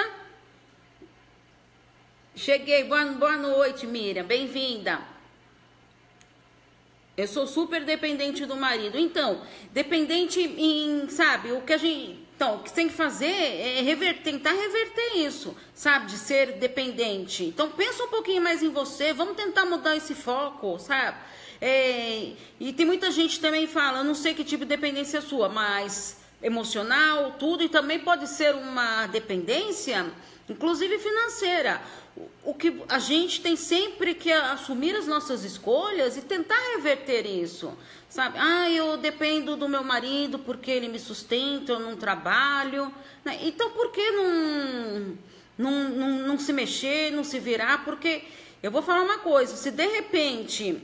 Cheguei, 2.35 2.85
boa, 2.85 3.05
boa 3.07 3.37
noite, 3.37 3.87
Miriam, 3.87 4.25
bem-vinda. 4.25 5.01
Eu 7.21 7.29
sou 7.29 7.47
super 7.47 7.85
dependente 7.85 8.47
do 8.47 8.57
marido. 8.57 8.99
Então, 8.99 9.43
dependente 9.73 10.41
em, 10.41 11.09
sabe, 11.09 11.53
o 11.53 11.63
que 11.63 11.73
a 11.73 11.79
gente 11.79 12.31
então, 12.41 12.55
o 12.55 12.59
que 12.61 12.73
tem 12.73 12.89
que 12.89 12.95
fazer 12.95 13.27
é 13.27 14.15
tentar 14.15 14.53
reverter 14.53 15.19
isso, 15.19 15.55
sabe? 15.75 16.07
De 16.07 16.17
ser 16.17 16.53
dependente. 16.53 17.45
Então, 17.45 17.69
pensa 17.69 18.03
um 18.03 18.09
pouquinho 18.09 18.41
mais 18.41 18.63
em 18.63 18.71
você, 18.71 19.13
vamos 19.13 19.37
tentar 19.37 19.67
mudar 19.67 19.95
esse 19.95 20.15
foco, 20.15 20.79
sabe? 20.79 21.19
É, 21.61 22.33
e 22.59 22.73
tem 22.73 22.87
muita 22.87 23.11
gente 23.11 23.39
também 23.41 23.67
fala, 23.67 23.99
eu 23.99 24.05
não 24.05 24.15
sei 24.15 24.33
que 24.33 24.43
tipo 24.43 24.65
de 24.65 24.71
dependência 24.71 25.19
é 25.19 25.21
sua, 25.21 25.51
mas 25.51 26.17
emocional, 26.43 27.33
tudo, 27.39 27.63
e 27.63 27.69
também 27.69 27.99
pode 27.99 28.27
ser 28.27 28.55
uma 28.55 29.07
dependência, 29.09 30.11
inclusive 30.51 30.99
financeira. 30.99 31.81
O 32.45 32.53
que 32.53 32.83
a 32.89 32.99
gente 32.99 33.41
tem 33.41 33.57
sempre 33.57 34.15
que 34.15 34.31
assumir 34.31 34.95
as 34.97 35.07
nossas 35.07 35.45
escolhas 35.45 36.17
e 36.17 36.23
tentar 36.23 36.59
reverter 36.75 37.25
isso. 37.25 37.73
Sabe? 38.09 38.37
Ah, 38.39 38.69
eu 38.71 38.97
dependo 38.97 39.57
do 39.57 39.69
meu 39.69 39.85
marido 39.85 40.39
porque 40.39 40.71
ele 40.71 40.89
me 40.89 40.99
sustenta, 40.99 41.73
eu 41.73 41.81
não 41.81 41.97
trabalho. 41.97 42.93
Né? 43.25 43.39
Então, 43.43 43.71
por 43.71 43.93
que 43.93 44.11
não, 44.11 45.17
não, 45.57 45.89
não, 45.91 46.09
não 46.29 46.39
se 46.39 46.53
mexer, 46.53 47.13
não 47.13 47.23
se 47.23 47.39
virar? 47.39 47.85
Porque 47.85 48.25
eu 48.63 48.71
vou 48.71 48.83
falar 48.83 49.03
uma 49.03 49.19
coisa: 49.19 49.57
se 49.57 49.71
de 49.71 49.87
repente 49.87 50.83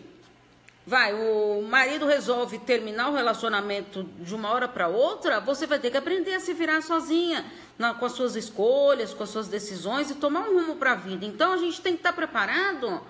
vai, 0.86 1.12
o 1.12 1.62
marido 1.62 2.06
resolve 2.06 2.60
terminar 2.60 3.10
o 3.10 3.14
relacionamento 3.14 4.04
de 4.20 4.32
uma 4.32 4.50
hora 4.50 4.68
para 4.68 4.86
outra, 4.86 5.40
você 5.40 5.66
vai 5.66 5.80
ter 5.80 5.90
que 5.90 5.96
aprender 5.96 6.34
a 6.34 6.40
se 6.40 6.54
virar 6.54 6.80
sozinha, 6.80 7.44
na, 7.76 7.92
com 7.92 8.06
as 8.06 8.12
suas 8.12 8.36
escolhas, 8.36 9.12
com 9.12 9.24
as 9.24 9.30
suas 9.30 9.48
decisões 9.48 10.10
e 10.10 10.14
tomar 10.14 10.48
um 10.48 10.54
rumo 10.54 10.76
para 10.76 10.92
a 10.92 10.94
vida. 10.94 11.26
Então 11.26 11.52
a 11.52 11.56
gente 11.56 11.80
tem 11.80 11.94
que 11.94 11.98
estar 11.98 12.12
tá 12.12 12.16
preparado 12.16 13.02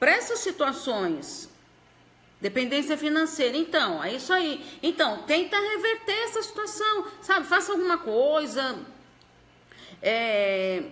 para 0.00 0.10
essas 0.10 0.40
situações. 0.40 1.48
Dependência 2.40 2.98
financeira. 2.98 3.56
Então, 3.56 4.02
é 4.02 4.12
isso 4.12 4.32
aí. 4.32 4.62
Então, 4.82 5.22
tenta 5.22 5.56
reverter 5.56 6.24
essa 6.24 6.42
situação, 6.42 7.06
sabe? 7.22 7.46
Faça 7.46 7.72
alguma 7.72 7.96
coisa. 7.96 8.76
É... 10.02 10.82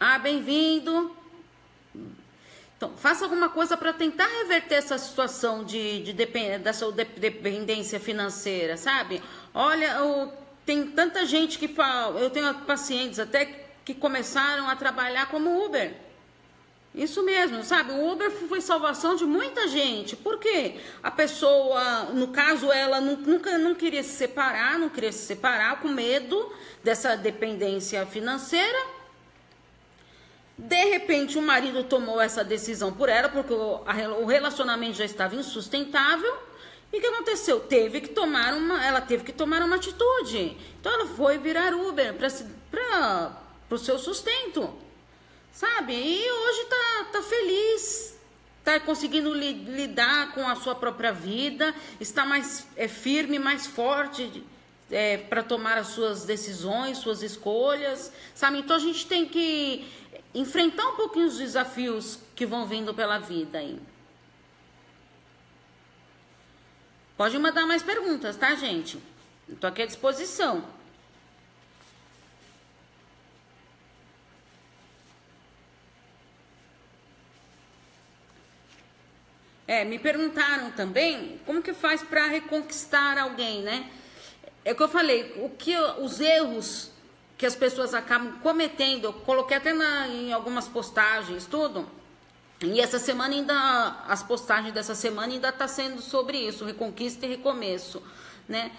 Ah, 0.00 0.18
bem-vindo. 0.18 1.14
Então, 2.76 2.94
faça 2.94 3.24
alguma 3.24 3.48
coisa 3.48 3.74
para 3.74 3.92
tentar 3.92 4.26
reverter 4.26 4.74
essa 4.74 4.98
situação 4.98 5.64
de, 5.64 6.02
de 6.02 6.12
depend, 6.12 6.58
dessa 6.58 6.90
dependência 6.92 7.98
financeira, 7.98 8.76
sabe? 8.76 9.22
Olha, 9.54 9.96
tem 10.66 10.86
tanta 10.88 11.24
gente 11.24 11.58
que 11.58 11.68
fala, 11.68 12.20
eu 12.20 12.28
tenho 12.28 12.52
pacientes 12.66 13.18
até 13.18 13.46
que 13.82 13.94
começaram 13.94 14.68
a 14.68 14.76
trabalhar 14.76 15.26
como 15.30 15.64
Uber. 15.64 15.94
Isso 16.94 17.22
mesmo, 17.22 17.62
sabe? 17.62 17.92
O 17.92 18.12
Uber 18.12 18.30
foi 18.30 18.60
salvação 18.60 19.16
de 19.16 19.24
muita 19.24 19.68
gente. 19.68 20.16
Por 20.16 20.38
quê? 20.38 20.76
A 21.02 21.10
pessoa, 21.10 22.04
no 22.12 22.28
caso, 22.28 22.70
ela 22.72 23.00
nunca 23.00 23.56
não 23.58 23.74
queria 23.74 24.02
se 24.02 24.16
separar, 24.16 24.78
não 24.78 24.88
queria 24.88 25.12
se 25.12 25.26
separar 25.26 25.80
com 25.80 25.88
medo 25.88 26.52
dessa 26.82 27.16
dependência 27.16 28.04
financeira 28.06 28.95
de 30.58 30.84
repente, 30.84 31.36
o 31.36 31.42
marido 31.42 31.84
tomou 31.84 32.20
essa 32.20 32.42
decisão 32.42 32.90
por 32.92 33.10
ela, 33.10 33.28
porque 33.28 33.52
o 33.52 34.24
relacionamento 34.24 34.94
já 34.94 35.04
estava 35.04 35.36
insustentável. 35.36 36.34
E 36.90 36.96
o 36.96 37.00
que 37.00 37.06
aconteceu? 37.06 37.60
Teve 37.60 38.00
que 38.00 38.08
tomar 38.08 38.54
uma, 38.54 38.82
ela 38.84 39.00
teve 39.02 39.22
que 39.22 39.32
tomar 39.32 39.60
uma 39.60 39.76
atitude. 39.76 40.56
Então 40.80 40.92
ela 40.92 41.06
foi 41.08 41.36
virar 41.36 41.74
Uber 41.74 42.14
para 42.14 43.38
o 43.68 43.76
seu 43.76 43.98
sustento, 43.98 44.72
sabe? 45.52 45.92
E 45.92 46.30
hoje 46.30 46.64
tá, 46.64 47.06
tá 47.12 47.22
feliz, 47.22 48.18
tá 48.64 48.80
conseguindo 48.80 49.34
li, 49.34 49.52
lidar 49.52 50.32
com 50.32 50.48
a 50.48 50.56
sua 50.56 50.74
própria 50.74 51.12
vida, 51.12 51.74
está 52.00 52.24
mais 52.24 52.66
é, 52.76 52.88
firme, 52.88 53.38
mais 53.38 53.66
forte 53.66 54.42
é, 54.90 55.16
para 55.16 55.42
tomar 55.42 55.78
as 55.78 55.88
suas 55.88 56.24
decisões, 56.24 56.98
suas 56.98 57.22
escolhas, 57.22 58.12
sabe? 58.34 58.58
Então 58.58 58.76
a 58.76 58.80
gente 58.80 59.06
tem 59.06 59.26
que 59.26 59.86
enfrentar 60.34 60.88
um 60.88 60.96
pouquinho 60.96 61.26
os 61.26 61.38
desafios 61.38 62.18
que 62.34 62.46
vão 62.46 62.66
vindo 62.66 62.94
pela 62.94 63.18
vida 63.18 63.58
aí. 63.58 63.78
Pode 67.16 67.38
mandar 67.38 67.66
mais 67.66 67.82
perguntas, 67.82 68.36
tá, 68.36 68.54
gente? 68.54 68.98
Estou 69.48 69.68
aqui 69.68 69.82
à 69.82 69.86
disposição. 69.86 70.62
É, 79.66 79.84
me 79.84 79.98
perguntaram 79.98 80.70
também 80.70 81.40
como 81.44 81.60
que 81.60 81.72
faz 81.72 82.02
para 82.02 82.26
reconquistar 82.26 83.18
alguém, 83.18 83.62
né? 83.62 83.90
É 84.66 84.72
o 84.72 84.74
que 84.74 84.82
eu 84.82 84.88
falei, 84.88 85.32
o 85.36 85.48
que 85.48 85.78
os 85.78 86.18
erros 86.18 86.90
que 87.38 87.46
as 87.46 87.54
pessoas 87.54 87.94
acabam 87.94 88.40
cometendo. 88.42 89.04
Eu 89.04 89.12
coloquei 89.12 89.56
até 89.56 89.72
na, 89.72 90.08
em 90.08 90.32
algumas 90.32 90.66
postagens, 90.66 91.46
tudo. 91.46 91.88
E 92.60 92.80
essa 92.80 92.98
semana 92.98 93.32
ainda, 93.32 94.04
as 94.08 94.24
postagens 94.24 94.74
dessa 94.74 94.92
semana 94.92 95.32
ainda 95.32 95.50
está 95.50 95.68
sendo 95.68 96.02
sobre 96.02 96.38
isso, 96.38 96.64
reconquista 96.64 97.26
e 97.26 97.28
recomeço, 97.28 98.02
né? 98.48 98.72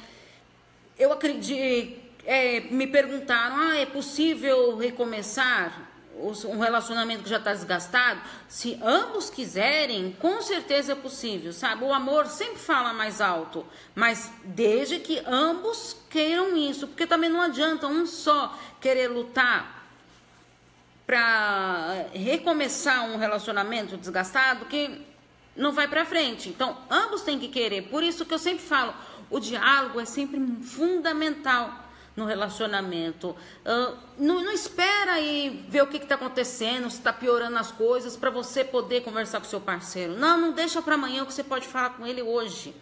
Eu 1.00 1.14
acredito, 1.14 1.98
é, 2.26 2.60
me 2.60 2.88
perguntaram, 2.88 3.56
ah, 3.56 3.78
é 3.78 3.86
possível 3.86 4.76
recomeçar? 4.76 5.87
Um 6.20 6.60
relacionamento 6.60 7.24
que 7.24 7.30
já 7.30 7.38
está 7.38 7.54
desgastado, 7.54 8.22
se 8.48 8.80
ambos 8.84 9.30
quiserem, 9.30 10.16
com 10.20 10.42
certeza 10.42 10.94
é 10.94 10.96
possível, 10.96 11.54
sabe? 11.54 11.84
O 11.84 11.94
amor 11.94 12.26
sempre 12.28 12.58
fala 12.58 12.94
mais 12.94 13.22
alto, 13.22 13.66
mas 13.94 14.32
desde 14.44 15.00
que 15.00 15.22
ambos 15.26 15.96
queiram 16.10 16.58
isso, 16.58 16.88
porque 16.88 17.06
também 17.06 17.30
não 17.30 17.42
adianta 17.42 17.88
um 17.88 18.06
só 18.06 18.58
querer 18.82 19.08
lutar 19.08 19.86
para 21.06 22.08
recomeçar 22.14 23.06
um 23.10 23.18
relacionamento 23.18 23.96
desgastado 23.96 24.66
que 24.66 25.06
não 25.56 25.72
vai 25.72 25.88
para 25.88 26.06
frente. 26.06 26.50
Então, 26.50 26.78
ambos 26.90 27.22
têm 27.22 27.40
que 27.40 27.48
querer. 27.48 27.84
Por 27.84 28.04
isso 28.04 28.26
que 28.26 28.34
eu 28.34 28.40
sempre 28.40 28.64
falo, 28.64 28.94
o 29.30 29.40
diálogo 29.40 30.00
é 30.00 30.06
sempre 30.06 30.40
fundamental 30.64 31.87
no 32.18 32.26
relacionamento. 32.26 33.30
Uh, 33.30 33.96
não, 34.18 34.44
não, 34.44 34.52
espera 34.52 35.14
aí 35.14 35.64
ver 35.70 35.84
o 35.84 35.88
que 35.88 35.98
está 35.98 36.16
acontecendo, 36.16 36.90
se 36.90 36.98
está 36.98 37.14
piorando 37.14 37.58
as 37.60 37.72
coisas, 37.72 38.18
para 38.18 38.32
você 38.32 38.64
poder 38.64 39.02
conversar 39.04 39.40
com 39.40 39.46
seu 39.46 39.62
parceiro. 39.62 40.18
Não, 40.18 40.36
não 40.36 40.52
deixa 40.52 40.82
para 40.82 40.96
amanhã 40.96 41.22
o 41.22 41.28
que 41.28 41.34
você 41.34 41.44
pode 41.44 41.68
falar 41.68 41.92
com 41.92 42.08
ele 42.08 42.24
hoje. 42.24 42.76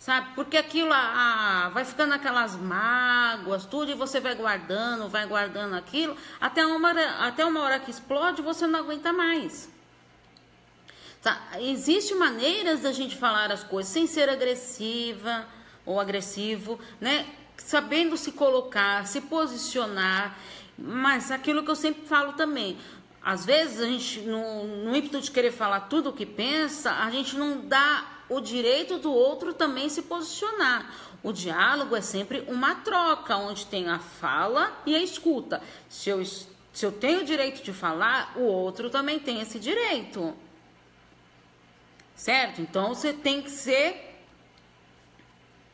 Sabe? 0.00 0.34
Porque 0.34 0.56
aquilo 0.56 0.90
ah, 0.92 1.70
vai 1.72 1.84
ficando 1.84 2.14
aquelas 2.14 2.56
mágoas, 2.56 3.64
tudo, 3.64 3.92
e 3.92 3.94
você 3.94 4.18
vai 4.18 4.34
guardando, 4.34 5.08
vai 5.08 5.26
guardando 5.26 5.74
aquilo, 5.76 6.16
até 6.40 6.66
uma 6.66 6.88
hora, 6.88 7.10
até 7.26 7.44
uma 7.44 7.60
hora 7.60 7.78
que 7.78 7.90
explode, 7.90 8.42
você 8.42 8.66
não 8.66 8.80
aguenta 8.80 9.12
mais. 9.12 9.70
Tá? 11.22 11.38
Existem 11.60 12.16
maneiras 12.16 12.80
da 12.80 12.92
gente 12.92 13.14
falar 13.14 13.52
as 13.52 13.62
coisas 13.62 13.92
sem 13.92 14.06
ser 14.06 14.28
agressiva 14.28 15.46
ou 15.84 16.00
agressivo, 16.00 16.80
né? 16.98 17.26
Sabendo 17.64 18.16
se 18.16 18.32
colocar, 18.32 19.06
se 19.06 19.20
posicionar, 19.20 20.36
mas 20.76 21.30
aquilo 21.30 21.62
que 21.62 21.70
eu 21.70 21.76
sempre 21.76 22.06
falo 22.06 22.32
também, 22.32 22.76
às 23.22 23.44
vezes 23.44 23.80
a 23.80 23.84
gente, 23.84 24.20
no, 24.20 24.84
no 24.84 24.96
ímpeto 24.96 25.20
de 25.20 25.30
querer 25.30 25.52
falar 25.52 25.80
tudo 25.80 26.10
o 26.10 26.12
que 26.12 26.24
pensa, 26.24 26.90
a 26.90 27.10
gente 27.10 27.36
não 27.36 27.60
dá 27.60 28.22
o 28.28 28.40
direito 28.40 28.98
do 28.98 29.12
outro 29.12 29.52
também 29.52 29.88
se 29.88 30.02
posicionar. 30.02 30.90
O 31.22 31.32
diálogo 31.32 31.94
é 31.94 32.00
sempre 32.00 32.44
uma 32.48 32.76
troca, 32.76 33.36
onde 33.36 33.66
tem 33.66 33.88
a 33.88 33.98
fala 33.98 34.72
e 34.86 34.96
a 34.96 35.02
escuta. 35.02 35.62
Se 35.88 36.08
eu, 36.08 36.24
se 36.24 36.86
eu 36.86 36.90
tenho 36.90 37.20
o 37.20 37.24
direito 37.24 37.62
de 37.62 37.72
falar, 37.74 38.32
o 38.36 38.42
outro 38.42 38.88
também 38.88 39.18
tem 39.18 39.40
esse 39.40 39.58
direito. 39.58 40.34
Certo? 42.16 42.62
Então 42.62 42.94
você 42.94 43.12
tem 43.12 43.42
que 43.42 43.50
ser 43.50 44.09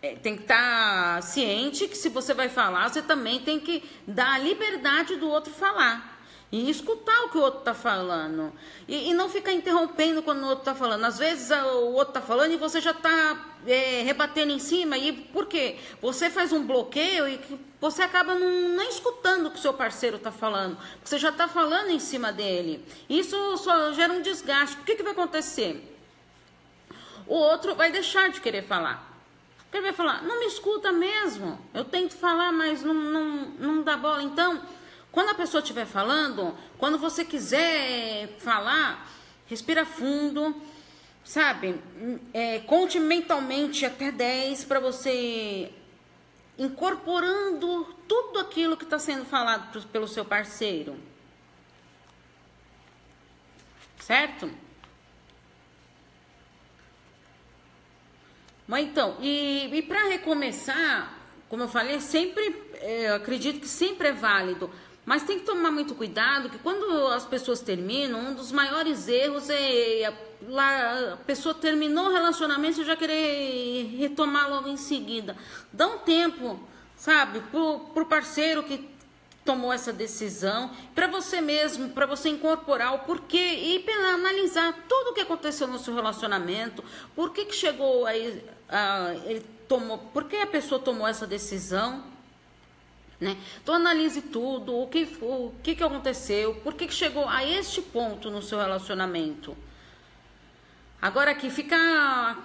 tem 0.01 0.37
que 0.37 0.43
estar 0.43 1.17
tá 1.17 1.23
ciente 1.23 1.89
que 1.89 1.97
se 1.97 2.09
você 2.09 2.35
vai 2.35 2.49
falar, 2.49 2.89
você 2.89 3.03
também 3.03 3.41
tem 3.41 3.59
que 3.59 3.83
dar 4.07 4.35
a 4.35 4.39
liberdade 4.39 5.17
do 5.17 5.29
outro 5.29 5.53
falar. 5.53 6.17
E 6.53 6.71
escutar 6.71 7.25
o 7.25 7.29
que 7.29 7.39
o 7.39 7.41
outro 7.41 7.59
está 7.59 7.75
falando. 7.75 8.53
E, 8.87 9.11
e, 9.11 9.15
não 9.15 9.29
ficar 9.29 9.53
interrompendo 9.53 10.23
quando 10.23 10.45
o 10.45 10.47
outro 10.47 10.61
está 10.61 10.77
falando. 10.77 11.05
Às 11.05 11.19
vezes 11.19 11.51
o 11.51 11.93
outro 11.93 12.11
está 12.11 12.21
falando 12.21 12.53
e 12.53 12.57
você 12.57 12.81
já 12.81 12.93
está 12.93 13.57
é, 13.67 14.03
rebatendo 14.03 14.53
em 14.53 14.61
cima. 14.61 14.97
E 14.97 15.13
por 15.13 15.47
quê? 15.47 15.77
Você 16.01 16.31
faz 16.31 16.53
um 16.53 16.65
bloqueio 16.65 17.29
e 17.29 17.41
você 17.81 18.03
acaba 18.03 18.37
não, 18.37 18.69
não 18.77 18.89
escutando 18.89 19.47
o 19.47 19.51
que 19.51 19.59
o 19.59 19.61
seu 19.61 19.75
parceiro 19.75 20.19
está 20.19 20.31
falando. 20.31 20.79
Você 21.05 21.19
já 21.19 21.31
está 21.31 21.49
falando 21.49 21.91
em 21.91 21.99
cima 21.99 22.33
dele. 22.33 22.85
Isso 23.09 23.57
só 23.57 23.93
gera 23.93 24.13
um 24.13 24.23
desgaste. 24.23 24.77
O 24.77 24.85
que, 24.85 24.95
que 24.95 25.03
vai 25.03 25.13
acontecer? 25.13 25.83
O 27.27 27.35
outro 27.35 27.75
vai 27.75 27.91
deixar 27.91 28.31
de 28.31 28.41
querer 28.41 28.63
falar. 28.63 29.16
Ele 29.73 29.83
vai 29.83 29.93
falar, 29.93 30.23
não 30.23 30.41
me 30.41 30.47
escuta 30.47 30.91
mesmo. 30.93 31.59
Eu 31.75 31.85
tento 31.85 32.15
falar, 32.15 32.53
mas 32.53 32.83
não, 32.83 32.95
não, 32.95 33.25
não 33.59 33.83
dá 33.83 33.97
bola. 33.97 34.23
Então, 34.23 34.63
quando 35.13 35.31
a 35.31 35.35
pessoa 35.35 35.61
estiver 35.61 35.87
falando, 35.87 36.57
quando 36.79 36.99
você 36.99 37.25
quiser 37.25 38.37
falar, 38.39 39.11
respira 39.47 39.85
fundo, 39.85 40.55
sabe? 41.25 41.81
É, 42.33 42.61
conte 42.61 42.99
mentalmente 42.99 43.85
até 43.85 44.11
10 44.11 44.65
para 44.65 44.81
você 44.81 45.73
incorporando 46.59 47.85
tudo 48.09 48.39
aquilo 48.39 48.77
que 48.77 48.85
está 48.85 48.99
sendo 48.99 49.25
falado 49.25 49.87
pelo 49.89 50.09
seu 50.09 50.25
parceiro. 50.25 50.97
Certo? 53.99 54.51
Mas 58.67 58.87
então, 58.87 59.17
e, 59.21 59.69
e 59.73 59.83
para 59.83 60.09
recomeçar, 60.09 61.15
como 61.49 61.63
eu 61.63 61.69
falei, 61.69 62.01
sempre, 62.01 62.65
é, 62.75 63.11
eu 63.11 63.15
acredito 63.15 63.61
que 63.61 63.69
sempre 63.69 64.09
é 64.09 64.13
válido. 64.13 64.71
Mas 65.05 65.23
tem 65.23 65.39
que 65.39 65.47
tomar 65.47 65.71
muito 65.71 65.95
cuidado 65.95 66.51
que 66.51 66.59
quando 66.59 67.07
as 67.09 67.25
pessoas 67.25 67.61
terminam, 67.61 68.19
um 68.19 68.35
dos 68.35 68.51
maiores 68.51 69.07
erros 69.07 69.49
é 69.49 70.05
a, 70.05 71.13
a 71.13 71.17
pessoa 71.19 71.55
terminou 71.55 72.07
o 72.07 72.13
relacionamento 72.13 72.81
e 72.81 72.85
já 72.85 72.97
querer 72.97 73.87
retomar 73.97 74.51
logo 74.51 74.69
em 74.69 74.77
seguida. 74.77 75.37
Dá 75.73 75.87
um 75.87 75.99
tempo, 75.99 76.59
sabe, 76.97 77.41
pro, 77.53 77.81
pro 77.95 78.07
parceiro 78.07 78.65
que 78.65 78.97
tomou 79.45 79.73
essa 79.73 79.93
decisão, 79.93 80.73
para 80.93 81.07
você 81.07 81.41
mesmo, 81.41 81.91
para 81.91 82.05
você 82.05 82.29
incorporar 82.29 82.95
o 82.95 82.99
porquê 83.01 83.39
e 83.39 83.85
analisar 84.13 84.75
tudo 84.89 85.11
o 85.11 85.15
que 85.15 85.21
aconteceu 85.21 85.69
no 85.69 85.79
seu 85.79 85.95
relacionamento, 85.95 86.83
por 87.15 87.33
que, 87.33 87.45
que 87.45 87.55
chegou 87.55 88.05
aí, 88.07 88.45
a, 88.69 89.15
ele 89.25 89.45
tomou, 89.69 89.99
por 89.99 90.25
que 90.25 90.37
a 90.37 90.47
pessoa 90.47 90.81
tomou 90.81 91.07
essa 91.07 91.27
decisão, 91.27 92.05
né? 93.21 93.37
Então 93.63 93.75
analise 93.75 94.21
tudo, 94.21 94.77
o 94.77 94.87
que, 94.89 95.09
o 95.21 95.53
que, 95.63 95.75
que 95.75 95.83
aconteceu, 95.83 96.55
por 96.57 96.75
que, 96.75 96.87
que 96.87 96.95
chegou 96.95 97.29
a 97.29 97.45
este 97.45 97.81
ponto 97.81 98.31
no 98.31 98.43
seu 98.43 98.59
relacionamento. 98.59 99.57
Agora 101.01 101.31
aqui 101.31 101.51
fica 101.51 102.37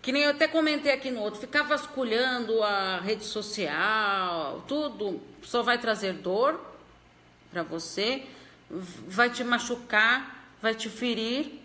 que 0.00 0.10
nem 0.10 0.22
eu 0.22 0.30
até 0.30 0.48
comentei 0.48 0.92
aqui 0.92 1.10
no 1.12 1.20
outro, 1.20 1.40
ficar 1.40 1.62
vasculhando 1.62 2.60
a 2.62 2.98
rede 2.98 3.24
social, 3.24 4.64
tudo, 4.66 5.20
só 5.42 5.62
vai 5.62 5.78
trazer 5.78 6.14
dor 6.14 6.60
para 7.52 7.62
você, 7.62 8.26
vai 8.68 9.30
te 9.30 9.44
machucar, 9.44 10.48
vai 10.60 10.74
te 10.74 10.88
ferir 10.88 11.61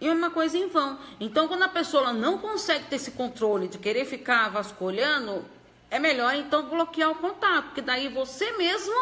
e 0.00 0.06
é 0.08 0.12
uma 0.12 0.30
coisa 0.30 0.58
em 0.58 0.68
vão. 0.68 0.98
Então, 1.18 1.48
quando 1.48 1.62
a 1.62 1.68
pessoa 1.68 2.12
não 2.12 2.38
consegue 2.38 2.86
ter 2.86 2.96
esse 2.96 3.12
controle 3.12 3.68
de 3.68 3.78
querer 3.78 4.04
ficar 4.04 4.50
vasculhando, 4.50 5.44
é 5.90 5.98
melhor 5.98 6.34
então 6.34 6.68
bloquear 6.68 7.10
o 7.10 7.14
contato, 7.14 7.66
porque 7.66 7.80
daí 7.80 8.08
você 8.08 8.52
mesmo 8.52 8.94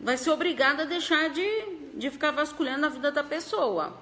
vai 0.00 0.16
ser 0.16 0.30
obrigado 0.30 0.80
a 0.80 0.84
deixar 0.84 1.28
de, 1.30 1.46
de 1.94 2.10
ficar 2.10 2.30
vasculhando 2.30 2.86
a 2.86 2.88
vida 2.88 3.12
da 3.12 3.22
pessoa. 3.22 3.94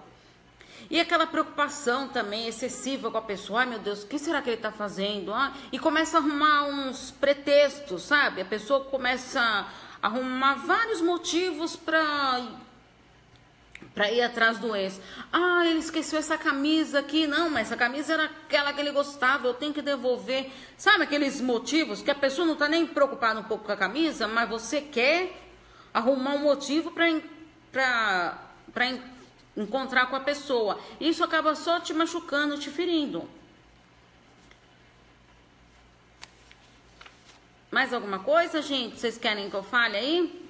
E 0.88 0.98
aquela 0.98 1.26
preocupação 1.26 2.08
também 2.08 2.48
excessiva 2.48 3.10
com 3.10 3.18
a 3.18 3.22
pessoa, 3.22 3.60
ai 3.60 3.66
meu 3.66 3.78
Deus, 3.78 4.02
o 4.02 4.06
que 4.06 4.18
será 4.18 4.40
que 4.42 4.48
ele 4.48 4.56
está 4.56 4.72
fazendo? 4.72 5.32
Ah, 5.32 5.52
e 5.70 5.78
começa 5.78 6.16
a 6.16 6.20
arrumar 6.20 6.64
uns 6.64 7.10
pretextos, 7.12 8.02
sabe? 8.02 8.40
A 8.40 8.44
pessoa 8.44 8.84
começa 8.84 9.40
a 9.40 9.66
arrumar 10.02 10.54
vários 10.54 11.00
motivos 11.00 11.76
para 11.76 12.40
para 13.94 14.10
ir 14.10 14.22
atrás 14.22 14.58
do 14.58 14.74
ex. 14.74 15.00
Ah, 15.32 15.66
ele 15.66 15.80
esqueceu 15.80 16.18
essa 16.18 16.38
camisa 16.38 17.00
aqui. 17.00 17.26
Não, 17.26 17.50
mas 17.50 17.68
essa 17.68 17.76
camisa 17.76 18.12
era 18.14 18.24
aquela 18.24 18.72
que 18.72 18.80
ele 18.80 18.92
gostava, 18.92 19.46
eu 19.46 19.54
tenho 19.54 19.74
que 19.74 19.82
devolver. 19.82 20.50
Sabe 20.76 21.04
aqueles 21.04 21.40
motivos 21.40 22.00
que 22.00 22.10
a 22.10 22.14
pessoa 22.14 22.46
não 22.46 22.54
está 22.54 22.68
nem 22.68 22.86
preocupada 22.86 23.40
um 23.40 23.44
pouco 23.44 23.64
com 23.64 23.72
a 23.72 23.76
camisa, 23.76 24.28
mas 24.28 24.48
você 24.48 24.80
quer 24.80 25.32
arrumar 25.92 26.34
um 26.34 26.38
motivo 26.38 26.92
para 26.92 27.08
encontrar 29.56 30.06
com 30.06 30.16
a 30.16 30.20
pessoa. 30.20 30.78
Isso 31.00 31.24
acaba 31.24 31.54
só 31.54 31.80
te 31.80 31.92
machucando, 31.92 32.58
te 32.58 32.70
ferindo. 32.70 33.28
Mais 37.70 37.92
alguma 37.92 38.18
coisa, 38.20 38.62
gente? 38.62 38.98
Vocês 38.98 39.18
querem 39.18 39.48
que 39.48 39.54
eu 39.54 39.62
fale 39.62 39.96
aí? 39.96 40.49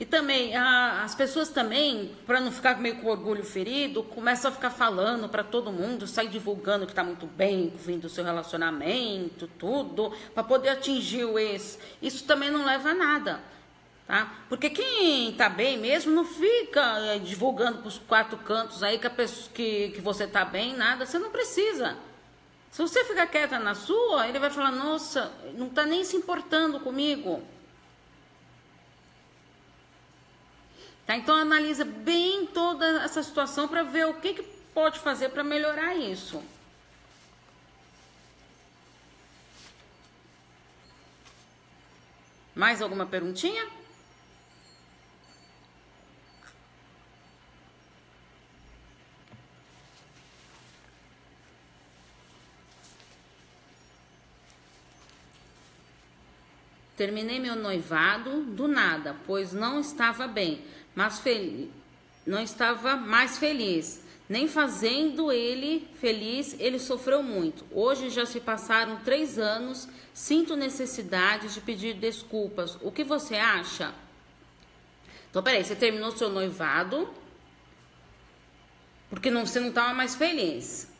E 0.00 0.04
também, 0.04 0.56
a, 0.56 1.02
as 1.02 1.14
pessoas 1.14 1.48
também, 1.48 2.12
para 2.26 2.40
não 2.40 2.50
ficar 2.50 2.78
meio 2.80 2.96
com 2.96 3.08
orgulho 3.08 3.44
ferido, 3.44 4.02
começam 4.02 4.50
a 4.50 4.54
ficar 4.54 4.70
falando 4.70 5.28
para 5.28 5.44
todo 5.44 5.70
mundo, 5.70 6.06
sai 6.06 6.26
divulgando 6.26 6.86
que 6.86 6.92
está 6.92 7.04
muito 7.04 7.26
bem, 7.26 7.72
vindo 7.84 8.02
do 8.02 8.08
seu 8.08 8.24
relacionamento, 8.24 9.46
tudo, 9.58 10.12
para 10.34 10.42
poder 10.42 10.70
atingir 10.70 11.24
o 11.24 11.38
ex. 11.38 11.78
Isso 12.00 12.24
também 12.24 12.50
não 12.50 12.64
leva 12.64 12.90
a 12.90 12.94
nada 12.94 13.52
tá? 14.12 14.30
Porque 14.48 14.68
quem 14.68 15.32
tá 15.32 15.48
bem 15.48 15.78
mesmo 15.78 16.12
não 16.12 16.24
fica 16.24 16.98
é, 16.98 17.18
divulgando 17.18 17.78
para 17.78 17.88
os 17.88 17.98
quatro 17.98 18.36
cantos 18.38 18.82
aí 18.82 18.98
que, 18.98 19.08
pessoa, 19.08 19.50
que, 19.54 19.90
que 19.90 20.00
você 20.02 20.26
tá 20.26 20.44
bem, 20.44 20.76
nada, 20.76 21.06
você 21.06 21.18
não 21.18 21.30
precisa. 21.30 21.96
Se 22.70 22.82
você 22.82 23.04
ficar 23.04 23.26
quieta 23.26 23.58
na 23.58 23.74
sua, 23.74 24.28
ele 24.28 24.38
vai 24.38 24.50
falar, 24.50 24.70
nossa, 24.70 25.32
não 25.54 25.68
tá 25.68 25.84
nem 25.84 26.04
se 26.04 26.16
importando 26.16 26.80
comigo. 26.80 27.42
Tá? 31.12 31.16
Então 31.16 31.34
analisa 31.36 31.84
bem 31.84 32.46
toda 32.46 32.86
essa 33.02 33.22
situação 33.22 33.68
para 33.68 33.82
ver 33.82 34.06
o 34.06 34.14
que, 34.14 34.32
que 34.32 34.42
pode 34.72 34.98
fazer 34.98 35.28
para 35.28 35.44
melhorar 35.44 35.94
isso. 35.94 36.42
Mais 42.54 42.80
alguma 42.80 43.04
perguntinha? 43.04 43.66
Terminei 56.96 57.40
meu 57.40 57.56
noivado 57.56 58.44
do 58.44 58.68
nada, 58.68 59.16
pois 59.26 59.52
não 59.52 59.80
estava 59.80 60.28
bem, 60.28 60.64
mas 60.94 61.22
não 62.26 62.40
estava 62.40 62.96
mais 62.96 63.38
feliz. 63.38 64.02
Nem 64.28 64.48
fazendo 64.48 65.30
ele 65.30 65.86
feliz, 66.00 66.56
ele 66.58 66.78
sofreu 66.78 67.22
muito. 67.22 67.66
Hoje 67.70 68.08
já 68.08 68.24
se 68.24 68.40
passaram 68.40 68.96
três 69.04 69.38
anos, 69.38 69.88
sinto 70.14 70.56
necessidade 70.56 71.52
de 71.52 71.60
pedir 71.60 71.94
desculpas. 71.94 72.78
O 72.80 72.90
que 72.90 73.04
você 73.04 73.36
acha? 73.36 73.92
Então, 75.28 75.42
peraí, 75.42 75.64
você 75.64 75.74
terminou 75.74 76.16
seu 76.16 76.30
noivado 76.30 77.08
porque 79.12 79.30
não, 79.30 79.44
você 79.44 79.60
não 79.60 79.68
estava 79.68 79.92
mais 79.92 80.14
feliz. 80.14 80.90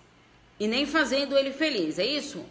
E 0.60 0.68
nem 0.68 0.84
fazendo 0.84 1.34
ele 1.34 1.50
feliz, 1.50 1.98
é 1.98 2.04
isso? 2.04 2.44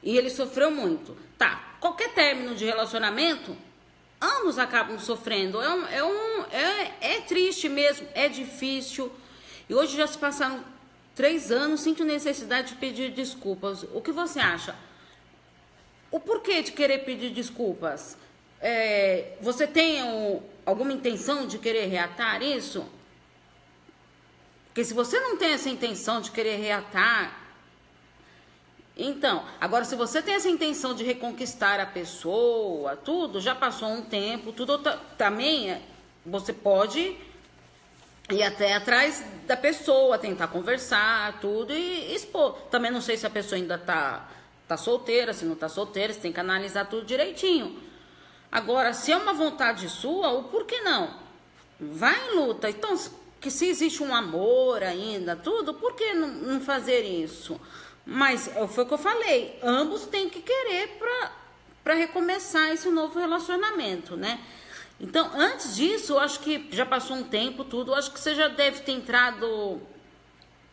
E 0.00 0.16
ele 0.16 0.30
sofreu 0.30 0.70
muito. 0.70 1.16
Tá, 1.36 1.74
qualquer 1.80 2.14
término 2.14 2.54
de 2.54 2.64
relacionamento, 2.64 3.56
ambos 4.20 4.58
acabam 4.58 4.98
sofrendo. 4.98 5.60
É, 5.60 5.74
um, 5.74 5.86
é, 5.86 6.04
um, 6.04 6.42
é, 6.50 6.92
é 7.00 7.20
triste 7.20 7.68
mesmo, 7.68 8.06
é 8.14 8.28
difícil. 8.28 9.12
E 9.68 9.74
hoje 9.74 9.96
já 9.96 10.06
se 10.06 10.18
passaram 10.18 10.64
três 11.14 11.50
anos, 11.50 11.80
sinto 11.80 12.04
necessidade 12.04 12.68
de 12.68 12.74
pedir 12.76 13.10
desculpas. 13.12 13.84
O 13.94 14.00
que 14.00 14.12
você 14.12 14.40
acha? 14.40 14.74
O 16.10 16.20
porquê 16.20 16.62
de 16.62 16.72
querer 16.72 16.98
pedir 17.04 17.30
desculpas? 17.30 18.16
É, 18.60 19.36
você 19.40 19.66
tem 19.66 20.02
um, 20.02 20.42
alguma 20.64 20.92
intenção 20.92 21.46
de 21.46 21.58
querer 21.58 21.86
reatar 21.86 22.42
isso? 22.42 22.86
Porque 24.66 24.84
se 24.84 24.94
você 24.94 25.20
não 25.20 25.36
tem 25.36 25.52
essa 25.52 25.68
intenção 25.68 26.20
de 26.20 26.30
querer 26.30 26.56
reatar, 26.56 27.43
então, 28.96 29.44
agora 29.60 29.84
se 29.84 29.96
você 29.96 30.22
tem 30.22 30.34
essa 30.34 30.48
intenção 30.48 30.94
de 30.94 31.02
reconquistar 31.02 31.80
a 31.80 31.86
pessoa, 31.86 32.96
tudo, 32.96 33.40
já 33.40 33.54
passou 33.54 33.88
um 33.88 34.02
tempo, 34.02 34.52
tudo 34.52 34.78
também 35.18 35.70
é, 35.70 35.82
você 36.24 36.52
pode 36.52 37.16
ir 38.30 38.42
até 38.42 38.74
atrás 38.74 39.24
da 39.46 39.56
pessoa, 39.56 40.16
tentar 40.16 40.46
conversar, 40.46 41.40
tudo 41.40 41.72
e 41.72 42.14
expor. 42.14 42.52
Também 42.70 42.90
não 42.90 43.00
sei 43.00 43.16
se 43.16 43.26
a 43.26 43.30
pessoa 43.30 43.58
ainda 43.58 43.76
tá, 43.76 44.28
tá 44.68 44.76
solteira, 44.76 45.34
se 45.34 45.44
não 45.44 45.56
tá 45.56 45.68
solteira, 45.68 46.12
você 46.12 46.20
tem 46.20 46.32
que 46.32 46.40
analisar 46.40 46.86
tudo 46.86 47.04
direitinho. 47.04 47.82
Agora, 48.50 48.92
se 48.92 49.10
é 49.10 49.16
uma 49.16 49.34
vontade 49.34 49.88
sua, 49.88 50.30
o 50.30 50.44
por 50.44 50.64
que 50.64 50.80
não? 50.82 51.10
Vai 51.80 52.14
em 52.28 52.36
luta. 52.36 52.70
Então, 52.70 52.96
que 53.40 53.50
se 53.50 53.66
existe 53.66 54.02
um 54.04 54.14
amor 54.14 54.84
ainda, 54.84 55.34
tudo, 55.34 55.74
por 55.74 55.94
que 55.94 56.14
não, 56.14 56.28
não 56.28 56.60
fazer 56.60 57.02
isso? 57.02 57.60
Mas 58.06 58.50
foi 58.68 58.84
o 58.84 58.86
que 58.86 58.94
eu 58.94 58.98
falei, 58.98 59.58
ambos 59.62 60.06
têm 60.06 60.28
que 60.28 60.42
querer 60.42 60.98
para 61.82 61.94
recomeçar 61.94 62.70
esse 62.70 62.90
novo 62.90 63.18
relacionamento, 63.18 64.16
né? 64.16 64.40
Então, 65.00 65.30
antes 65.34 65.74
disso, 65.74 66.12
eu 66.12 66.18
acho 66.18 66.40
que 66.40 66.68
já 66.70 66.84
passou 66.84 67.16
um 67.16 67.24
tempo, 67.24 67.64
tudo, 67.64 67.92
eu 67.92 67.94
acho 67.94 68.12
que 68.12 68.20
você 68.20 68.34
já 68.34 68.48
deve 68.48 68.80
ter 68.80 68.92
entrado 68.92 69.80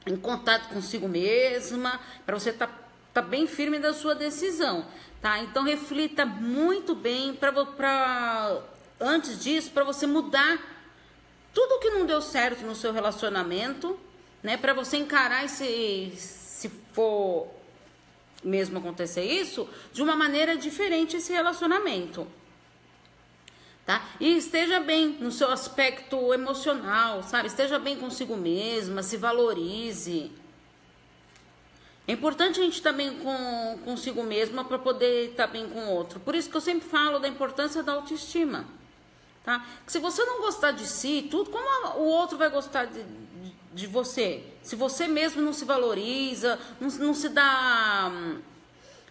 em 0.05 0.15
contato 0.17 0.69
consigo 0.69 1.07
mesma, 1.07 1.99
para 2.25 2.37
você 2.37 2.51
tá, 2.51 2.69
tá 3.13 3.21
bem 3.21 3.47
firme 3.47 3.79
da 3.79 3.93
sua 3.93 4.13
decisão, 4.13 4.85
tá? 5.21 5.39
Então, 5.39 5.63
reflita 5.63 6.25
muito 6.25 6.93
bem 6.93 7.33
para 7.33 8.61
antes 8.99 9.41
disso, 9.41 9.71
para 9.71 9.83
você 9.85 10.05
mudar 10.05 10.59
tudo 11.53 11.79
que 11.79 11.89
não 11.91 12.05
deu 12.05 12.21
certo 12.21 12.65
no 12.65 12.75
seu 12.75 12.91
relacionamento, 12.91 13.97
né? 14.43 14.57
Para 14.57 14.73
você 14.73 14.97
encarar 14.97 15.45
esse 15.45 16.40
se 16.61 16.69
for 16.93 17.47
mesmo 18.43 18.77
acontecer 18.77 19.23
isso, 19.23 19.67
de 19.91 20.01
uma 20.03 20.15
maneira 20.15 20.55
diferente 20.55 21.17
esse 21.17 21.33
relacionamento. 21.33 22.27
Tá? 23.83 24.07
E 24.19 24.37
esteja 24.37 24.79
bem 24.79 25.09
no 25.19 25.31
seu 25.31 25.49
aspecto 25.49 26.31
emocional, 26.31 27.23
sabe? 27.23 27.47
Esteja 27.47 27.79
bem 27.79 27.97
consigo 27.97 28.37
mesma, 28.37 29.01
se 29.01 29.17
valorize. 29.17 30.31
É 32.07 32.13
importante 32.13 32.59
a 32.59 32.63
gente 32.63 32.75
estar 32.75 32.91
bem 32.91 33.17
com 33.17 33.79
consigo 33.83 34.21
mesma 34.23 34.63
para 34.63 34.77
poder 34.77 35.31
estar 35.31 35.47
bem 35.47 35.67
com 35.67 35.79
o 35.79 35.89
outro. 35.89 36.19
Por 36.19 36.35
isso 36.35 36.49
que 36.49 36.57
eu 36.57 36.61
sempre 36.61 36.87
falo 36.87 37.17
da 37.17 37.27
importância 37.27 37.81
da 37.81 37.93
autoestima. 37.93 38.67
Tá? 39.43 39.65
Que 39.83 39.91
se 39.91 39.97
você 39.97 40.23
não 40.25 40.41
gostar 40.41 40.71
de 40.71 40.85
si, 40.85 41.27
tudo, 41.31 41.49
como 41.49 41.97
o 41.97 42.05
outro 42.05 42.37
vai 42.37 42.51
gostar 42.51 42.85
de, 42.85 43.03
de 43.73 43.87
você. 43.87 44.43
Se 44.61 44.75
você 44.75 45.07
mesmo 45.07 45.41
não 45.41 45.53
se 45.53 45.65
valoriza, 45.65 46.59
não, 46.79 46.89
não 46.89 47.13
se 47.13 47.29
dá 47.29 48.11
hum, 48.11 48.39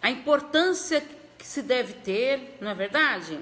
a 0.02 0.10
importância 0.10 1.02
que 1.38 1.46
se 1.46 1.62
deve 1.62 1.94
ter, 1.94 2.58
não 2.60 2.70
é 2.70 2.74
verdade? 2.74 3.40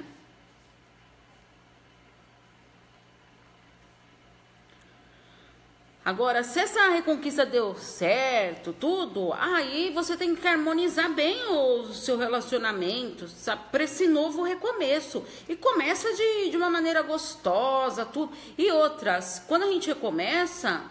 Agora, 6.08 6.42
se 6.42 6.58
essa 6.58 6.88
reconquista 6.88 7.44
deu 7.44 7.74
certo, 7.74 8.72
tudo, 8.72 9.30
aí 9.34 9.92
você 9.92 10.16
tem 10.16 10.34
que 10.34 10.48
harmonizar 10.48 11.12
bem 11.12 11.50
o 11.50 11.92
seu 11.92 12.16
relacionamento, 12.16 13.26
para 13.70 13.84
esse 13.84 14.08
novo 14.08 14.42
recomeço. 14.42 15.22
E 15.46 15.54
começa 15.54 16.10
de, 16.14 16.48
de 16.48 16.56
uma 16.56 16.70
maneira 16.70 17.02
gostosa, 17.02 18.06
tudo. 18.06 18.32
E 18.56 18.72
outras, 18.72 19.44
quando 19.46 19.64
a 19.64 19.66
gente 19.66 19.88
recomeça, 19.88 20.82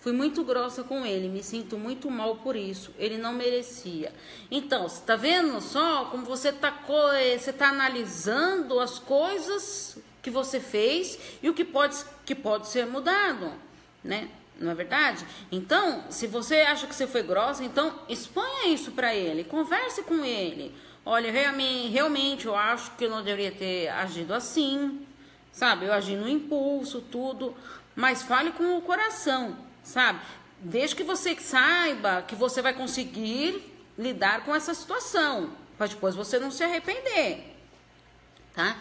fui 0.00 0.12
muito 0.12 0.42
grossa 0.44 0.82
com 0.82 1.04
ele, 1.04 1.28
me 1.28 1.42
sinto 1.42 1.76
muito 1.76 2.10
mal 2.10 2.36
por 2.36 2.56
isso. 2.56 2.94
Ele 2.98 3.18
não 3.18 3.32
merecia. 3.32 4.12
Então, 4.50 4.88
você 4.88 5.02
tá 5.02 5.16
vendo 5.16 5.60
só 5.60 6.06
como 6.06 6.24
você 6.24 6.52
tá, 6.52 6.72
você 7.38 7.52
tá 7.52 7.68
analisando 7.68 8.80
as 8.80 8.98
coisas 8.98 9.98
que 10.22 10.30
você 10.30 10.60
fez 10.60 11.18
e 11.42 11.48
o 11.48 11.54
que 11.54 11.64
pode, 11.64 11.96
que 12.24 12.34
pode 12.34 12.68
ser 12.68 12.86
mudado 12.86 13.68
né? 14.02 14.28
Não 14.58 14.72
é 14.72 14.74
verdade? 14.74 15.24
Então, 15.52 16.04
se 16.10 16.26
você 16.26 16.56
acha 16.62 16.86
que 16.86 16.94
você 16.94 17.06
foi 17.06 17.22
grossa, 17.22 17.62
então 17.62 17.94
exponha 18.08 18.68
isso 18.68 18.90
para 18.90 19.14
ele, 19.14 19.44
converse 19.44 20.02
com 20.02 20.24
ele. 20.24 20.74
Olha, 21.06 21.30
realmente, 21.30 21.88
realmente 21.88 22.46
eu 22.46 22.56
acho 22.56 22.90
que 22.96 23.04
eu 23.04 23.10
não 23.10 23.22
deveria 23.22 23.52
ter 23.52 23.88
agido 23.88 24.34
assim, 24.34 25.06
sabe? 25.52 25.86
Eu 25.86 25.92
agi 25.92 26.16
no 26.16 26.28
impulso, 26.28 27.00
tudo, 27.00 27.54
mas 27.94 28.22
fale 28.22 28.50
com 28.50 28.76
o 28.76 28.82
coração, 28.82 29.56
sabe? 29.88 30.20
Desde 30.60 30.94
que 30.94 31.02
você 31.02 31.34
saiba 31.36 32.22
que 32.22 32.34
você 32.34 32.60
vai 32.60 32.74
conseguir 32.74 33.74
lidar 33.98 34.44
com 34.44 34.54
essa 34.54 34.74
situação, 34.74 35.50
para 35.76 35.86
depois 35.86 36.14
você 36.14 36.38
não 36.38 36.50
se 36.50 36.62
arrepender, 36.62 37.56
tá? 38.54 38.76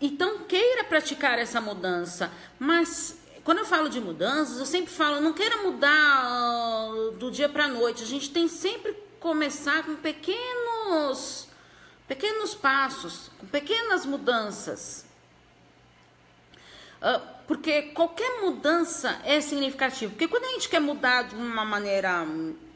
Então 0.00 0.40
queira 0.40 0.84
praticar 0.84 1.38
essa 1.38 1.60
mudança, 1.60 2.30
mas 2.58 3.18
quando 3.44 3.58
eu 3.58 3.64
falo 3.64 3.88
de 3.88 4.00
mudanças, 4.00 4.58
eu 4.58 4.66
sempre 4.66 4.92
falo, 4.92 5.20
não 5.20 5.32
queira 5.32 5.62
mudar 5.62 6.92
uh, 6.92 7.12
do 7.12 7.30
dia 7.30 7.48
para 7.48 7.66
a 7.66 7.68
noite. 7.68 8.02
A 8.02 8.06
gente 8.06 8.30
tem 8.30 8.48
sempre 8.48 8.92
começar 9.20 9.84
com 9.84 9.94
pequenos 9.94 11.46
pequenos 12.08 12.54
passos, 12.54 13.30
com 13.38 13.46
pequenas 13.46 14.04
mudanças. 14.04 15.04
Uh, 17.02 17.36
porque 17.46 17.82
qualquer 17.82 18.42
mudança 18.42 19.20
é 19.24 19.40
significativa. 19.40 20.10
Porque 20.10 20.26
quando 20.26 20.44
a 20.44 20.52
gente 20.52 20.68
quer 20.68 20.80
mudar 20.80 21.22
de 21.22 21.34
uma 21.34 21.64
maneira 21.64 22.26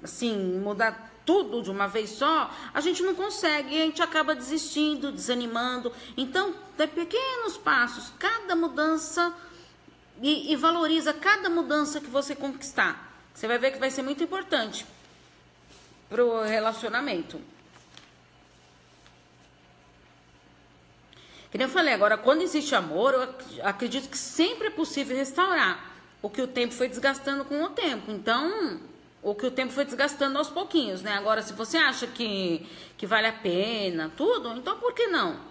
assim, 0.02 0.58
mudar 0.58 1.10
tudo 1.26 1.62
de 1.62 1.70
uma 1.70 1.86
vez 1.86 2.10
só, 2.10 2.50
a 2.72 2.80
gente 2.80 3.02
não 3.02 3.14
consegue 3.14 3.74
e 3.74 3.82
a 3.82 3.84
gente 3.84 4.02
acaba 4.02 4.34
desistindo, 4.34 5.12
desanimando. 5.12 5.92
Então, 6.16 6.54
dê 6.76 6.86
pequenos 6.86 7.56
passos. 7.56 8.12
Cada 8.18 8.54
mudança 8.54 9.34
e, 10.22 10.52
e 10.52 10.56
valoriza 10.56 11.12
cada 11.12 11.48
mudança 11.48 12.00
que 12.00 12.08
você 12.08 12.34
conquistar. 12.34 13.10
Você 13.34 13.46
vai 13.46 13.58
ver 13.58 13.72
que 13.72 13.78
vai 13.78 13.90
ser 13.90 14.02
muito 14.02 14.22
importante 14.22 14.86
para 16.08 16.24
o 16.24 16.42
relacionamento. 16.42 17.40
Que 21.50 21.58
nem 21.58 21.66
eu 21.66 21.72
falei, 21.72 21.92
agora, 21.92 22.16
quando 22.16 22.42
existe 22.42 22.74
amor, 22.74 23.12
eu 23.12 23.64
acredito 23.64 24.08
que 24.08 24.16
sempre 24.16 24.68
é 24.68 24.70
possível 24.70 25.16
restaurar 25.16 25.90
o 26.22 26.30
que 26.30 26.40
o 26.40 26.46
tempo 26.46 26.72
foi 26.72 26.88
desgastando 26.88 27.44
com 27.44 27.62
o 27.62 27.70
tempo. 27.70 28.10
Então, 28.10 28.78
o 29.22 29.34
que 29.34 29.46
o 29.46 29.50
tempo 29.50 29.72
foi 29.72 29.84
desgastando 29.84 30.38
aos 30.38 30.48
pouquinhos, 30.48 31.02
né? 31.02 31.12
Agora, 31.14 31.42
se 31.42 31.52
você 31.52 31.76
acha 31.76 32.06
que, 32.06 32.66
que 32.96 33.06
vale 33.06 33.26
a 33.26 33.32
pena, 33.32 34.12
tudo, 34.16 34.50
então 34.56 34.78
por 34.78 34.94
que 34.94 35.08
não? 35.08 35.49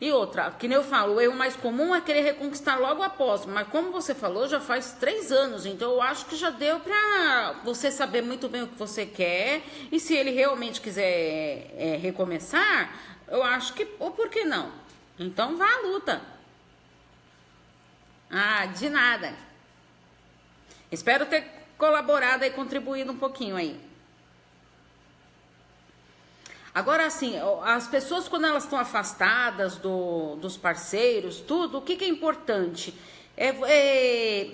E 0.00 0.12
outra, 0.12 0.52
que 0.52 0.68
nem 0.68 0.76
eu 0.76 0.84
falo, 0.84 1.14
o 1.14 1.20
erro 1.20 1.34
mais 1.34 1.56
comum 1.56 1.92
é 1.92 2.00
querer 2.00 2.20
reconquistar 2.20 2.78
logo 2.78 3.02
após. 3.02 3.44
Mas 3.46 3.66
como 3.66 3.90
você 3.90 4.14
falou, 4.14 4.46
já 4.46 4.60
faz 4.60 4.92
três 4.92 5.32
anos. 5.32 5.66
Então 5.66 5.90
eu 5.90 6.00
acho 6.00 6.26
que 6.26 6.36
já 6.36 6.50
deu 6.50 6.78
pra 6.78 7.60
você 7.64 7.90
saber 7.90 8.22
muito 8.22 8.48
bem 8.48 8.62
o 8.62 8.68
que 8.68 8.78
você 8.78 9.04
quer. 9.04 9.62
E 9.90 9.98
se 9.98 10.14
ele 10.14 10.30
realmente 10.30 10.80
quiser 10.80 11.74
é, 11.76 11.98
recomeçar, 12.00 12.94
eu 13.26 13.42
acho 13.42 13.74
que. 13.74 13.88
Ou 13.98 14.12
por 14.12 14.28
que 14.28 14.44
não? 14.44 14.70
Então 15.18 15.56
vá 15.56 15.66
à 15.68 15.80
luta. 15.80 16.22
Ah, 18.30 18.66
de 18.66 18.88
nada. 18.88 19.34
Espero 20.92 21.26
ter 21.26 21.44
colaborado 21.76 22.44
e 22.44 22.50
contribuído 22.50 23.10
um 23.10 23.18
pouquinho 23.18 23.56
aí. 23.56 23.87
Agora, 26.74 27.06
assim, 27.06 27.34
as 27.64 27.86
pessoas, 27.86 28.28
quando 28.28 28.46
elas 28.46 28.64
estão 28.64 28.78
afastadas 28.78 29.76
do, 29.76 30.36
dos 30.36 30.56
parceiros, 30.56 31.40
tudo, 31.40 31.78
o 31.78 31.82
que, 31.82 31.96
que 31.96 32.04
é 32.04 32.08
importante? 32.08 32.94
É, 33.36 33.54
é, 33.66 34.50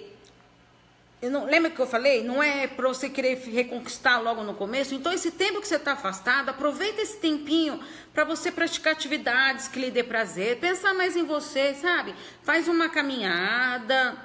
não, 1.28 1.46
lembra 1.46 1.70
que 1.70 1.80
eu 1.80 1.86
falei? 1.86 2.22
Não 2.22 2.42
é 2.42 2.66
para 2.66 2.88
você 2.88 3.08
querer 3.08 3.36
reconquistar 3.38 4.22
logo 4.22 4.42
no 4.42 4.54
começo. 4.54 4.94
Então, 4.94 5.12
esse 5.12 5.30
tempo 5.30 5.60
que 5.60 5.66
você 5.66 5.76
está 5.76 5.92
afastado, 5.92 6.50
aproveita 6.50 7.00
esse 7.00 7.18
tempinho 7.18 7.80
para 8.12 8.24
você 8.24 8.52
praticar 8.52 8.92
atividades 8.92 9.68
que 9.68 9.80
lhe 9.80 9.90
dê 9.90 10.02
prazer, 10.02 10.58
pensar 10.58 10.94
mais 10.94 11.16
em 11.16 11.24
você, 11.24 11.74
sabe? 11.74 12.14
Faz 12.42 12.68
uma 12.68 12.88
caminhada, 12.88 14.16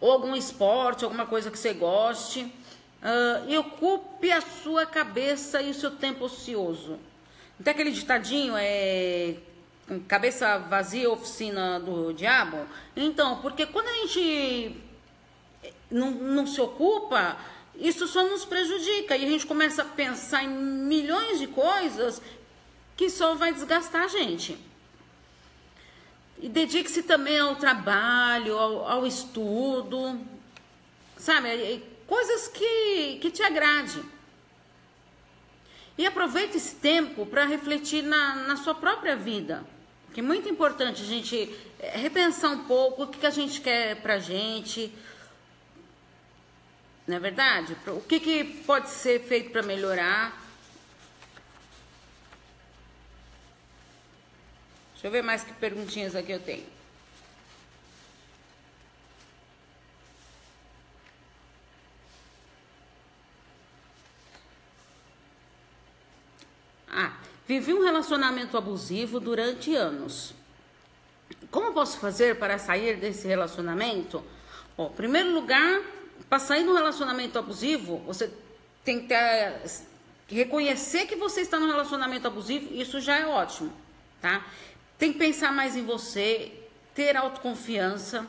ou 0.00 0.12
algum 0.12 0.34
esporte, 0.34 1.04
alguma 1.04 1.26
coisa 1.26 1.50
que 1.50 1.58
você 1.58 1.72
goste. 1.72 2.52
Uh, 3.02 3.50
e 3.50 3.56
ocupe 3.56 4.30
a 4.30 4.42
sua 4.42 4.84
cabeça 4.84 5.62
e 5.62 5.70
o 5.70 5.74
seu 5.74 5.90
tempo 5.90 6.24
ocioso. 6.24 6.98
Tem 7.62 7.72
aquele 7.72 7.90
ditadinho, 7.90 8.54
é 8.56 9.36
cabeça 10.06 10.58
vazia, 10.58 11.10
oficina 11.10 11.80
do 11.80 12.12
diabo? 12.12 12.58
Então, 12.94 13.40
porque 13.40 13.66
quando 13.66 13.88
a 13.88 14.06
gente 14.06 14.76
não, 15.90 16.10
não 16.10 16.46
se 16.46 16.60
ocupa, 16.60 17.36
isso 17.74 18.06
só 18.06 18.22
nos 18.22 18.44
prejudica 18.44 19.16
e 19.16 19.24
a 19.24 19.28
gente 19.28 19.46
começa 19.46 19.82
a 19.82 19.86
pensar 19.86 20.44
em 20.44 20.48
milhões 20.48 21.38
de 21.38 21.46
coisas 21.46 22.20
que 22.96 23.08
só 23.08 23.34
vai 23.34 23.52
desgastar 23.52 24.02
a 24.02 24.08
gente. 24.08 24.58
E 26.38 26.48
dedique-se 26.48 27.02
também 27.02 27.38
ao 27.38 27.56
trabalho, 27.56 28.56
ao, 28.58 28.88
ao 28.88 29.06
estudo, 29.06 30.18
sabe? 31.16 31.82
Coisas 32.10 32.48
que, 32.48 33.18
que 33.22 33.30
te 33.30 33.40
agrade. 33.40 34.02
E 35.96 36.04
aproveite 36.04 36.56
esse 36.56 36.74
tempo 36.74 37.24
para 37.24 37.44
refletir 37.44 38.02
na, 38.02 38.34
na 38.48 38.56
sua 38.56 38.74
própria 38.74 39.14
vida. 39.14 39.64
Que 40.12 40.18
é 40.18 40.22
muito 40.22 40.48
importante 40.48 41.02
a 41.02 41.06
gente 41.06 41.56
é, 41.78 41.96
repensar 41.96 42.50
um 42.50 42.64
pouco 42.64 43.04
o 43.04 43.06
que, 43.06 43.20
que 43.20 43.26
a 43.26 43.30
gente 43.30 43.60
quer 43.60 44.02
pra 44.02 44.18
gente. 44.18 44.92
Não 47.06 47.16
é 47.16 47.20
verdade? 47.20 47.76
O 47.86 48.00
que, 48.00 48.18
que 48.18 48.44
pode 48.66 48.90
ser 48.90 49.20
feito 49.20 49.50
para 49.52 49.62
melhorar. 49.62 50.36
Deixa 54.94 55.06
eu 55.06 55.12
ver 55.12 55.22
mais 55.22 55.44
que 55.44 55.52
perguntinhas 55.52 56.16
aqui 56.16 56.32
eu 56.32 56.40
tenho. 56.40 56.80
Ah, 66.92 67.12
vivi 67.50 67.74
um 67.74 67.82
relacionamento 67.82 68.56
abusivo 68.56 69.18
durante 69.18 69.74
anos. 69.74 70.32
Como 71.50 71.72
posso 71.72 71.98
fazer 71.98 72.38
para 72.38 72.58
sair 72.58 72.96
desse 72.96 73.26
relacionamento? 73.26 74.22
Em 74.78 74.88
primeiro 74.90 75.34
lugar, 75.34 75.80
para 76.28 76.38
sair 76.38 76.62
de 76.62 76.68
um 76.68 76.74
relacionamento 76.74 77.36
abusivo, 77.40 77.98
você 78.06 78.32
tem 78.84 79.00
que 79.00 79.08
ter, 79.08 79.60
reconhecer 80.28 81.06
que 81.08 81.16
você 81.16 81.40
está 81.40 81.58
num 81.58 81.66
relacionamento 81.66 82.28
abusivo, 82.28 82.72
isso 82.72 83.00
já 83.00 83.18
é 83.18 83.26
ótimo, 83.26 83.72
tá? 84.20 84.46
Tem 84.96 85.12
que 85.12 85.18
pensar 85.18 85.52
mais 85.52 85.74
em 85.74 85.84
você, 85.84 86.52
ter 86.94 87.16
autoconfiança 87.16 88.28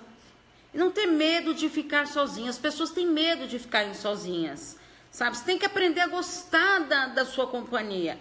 e 0.74 0.80
não 0.80 0.90
ter 0.90 1.06
medo 1.06 1.54
de 1.54 1.70
ficar 1.70 2.08
sozinha. 2.08 2.50
As 2.50 2.58
pessoas 2.58 2.90
têm 2.90 3.06
medo 3.06 3.46
de 3.46 3.60
ficarem 3.60 3.94
sozinhas, 3.94 4.80
sabe? 5.12 5.38
Você 5.38 5.46
tem 5.46 5.60
que 5.60 5.66
aprender 5.68 6.02
a 6.02 6.08
gostar 6.08 6.80
da, 6.80 7.06
da 7.06 7.24
sua 7.24 7.46
companhia. 7.46 8.18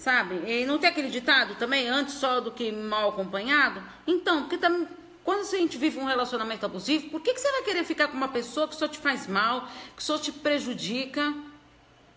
Sabe? 0.00 0.50
E 0.50 0.64
não 0.64 0.78
tem 0.78 0.88
aquele 0.88 1.10
ditado 1.10 1.56
também, 1.56 1.86
antes 1.86 2.14
só 2.14 2.40
do 2.40 2.50
que 2.50 2.72
mal 2.72 3.10
acompanhado? 3.10 3.82
Então, 4.06 4.40
porque 4.40 4.56
também, 4.56 4.88
quando 5.22 5.42
a 5.42 5.58
gente 5.58 5.76
vive 5.76 5.98
um 5.98 6.06
relacionamento 6.06 6.64
abusivo, 6.64 7.10
por 7.10 7.20
que, 7.20 7.34
que 7.34 7.38
você 7.38 7.52
vai 7.52 7.62
querer 7.64 7.84
ficar 7.84 8.08
com 8.08 8.16
uma 8.16 8.28
pessoa 8.28 8.66
que 8.66 8.74
só 8.74 8.88
te 8.88 8.98
faz 8.98 9.26
mal, 9.26 9.68
que 9.94 10.02
só 10.02 10.16
te 10.16 10.32
prejudica, 10.32 11.34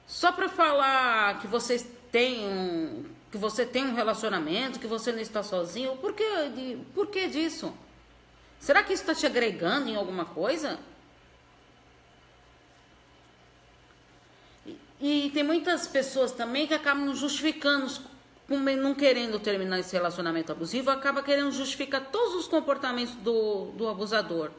só 0.08 0.32
para 0.32 0.48
falar 0.48 1.42
que 1.42 1.48
vocês 1.48 1.86
têm 2.10 2.48
um, 2.48 3.04
que 3.30 3.38
você 3.38 3.66
tem 3.66 3.84
um 3.86 3.96
relacionamento, 3.96 4.80
que 4.80 4.88
você 4.88 5.12
não 5.12 5.20
está 5.20 5.44
sozinho? 5.44 5.98
Por 5.98 6.14
que, 6.14 6.78
por 6.96 7.08
que 7.08 7.28
disso? 7.28 7.74
Será 8.62 8.82
que 8.82 8.94
isso 8.94 9.04
está 9.04 9.14
te 9.14 9.26
agregando 9.26 9.90
em 9.90 9.98
alguma 9.98 10.24
coisa? 10.24 10.80
E 15.06 15.30
tem 15.32 15.44
muitas 15.44 15.86
pessoas 15.86 16.32
também 16.32 16.66
que 16.66 16.74
acabam 16.74 17.14
justificando 17.14 17.92
não 18.48 18.96
querendo 18.96 19.38
terminar 19.38 19.78
esse 19.80 19.92
relacionamento 19.92 20.54
abusivo, 20.54 20.90
acaba 20.90 21.22
querendo 21.22 21.52
justificar 21.52 22.06
todos 22.10 22.36
os 22.36 22.48
comportamentos 22.48 23.14
do, 23.16 23.66
do 23.76 23.90
abusador. 23.90 24.50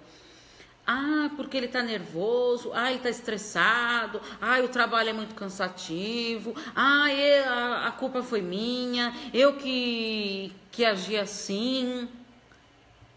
Ah, 0.86 1.30
porque 1.34 1.56
ele 1.56 1.68
tá 1.68 1.82
nervoso, 1.82 2.72
ah, 2.74 2.90
ele 2.90 3.00
tá 3.00 3.08
estressado, 3.08 4.20
ah, 4.38 4.60
o 4.60 4.68
trabalho 4.68 5.08
é 5.08 5.12
muito 5.14 5.34
cansativo, 5.34 6.54
ah, 6.76 7.06
a, 7.46 7.88
a 7.88 7.92
culpa 7.92 8.22
foi 8.22 8.42
minha, 8.42 9.14
eu 9.32 9.54
que, 9.54 10.52
que 10.70 10.84
agi 10.84 11.16
assim. 11.16 12.06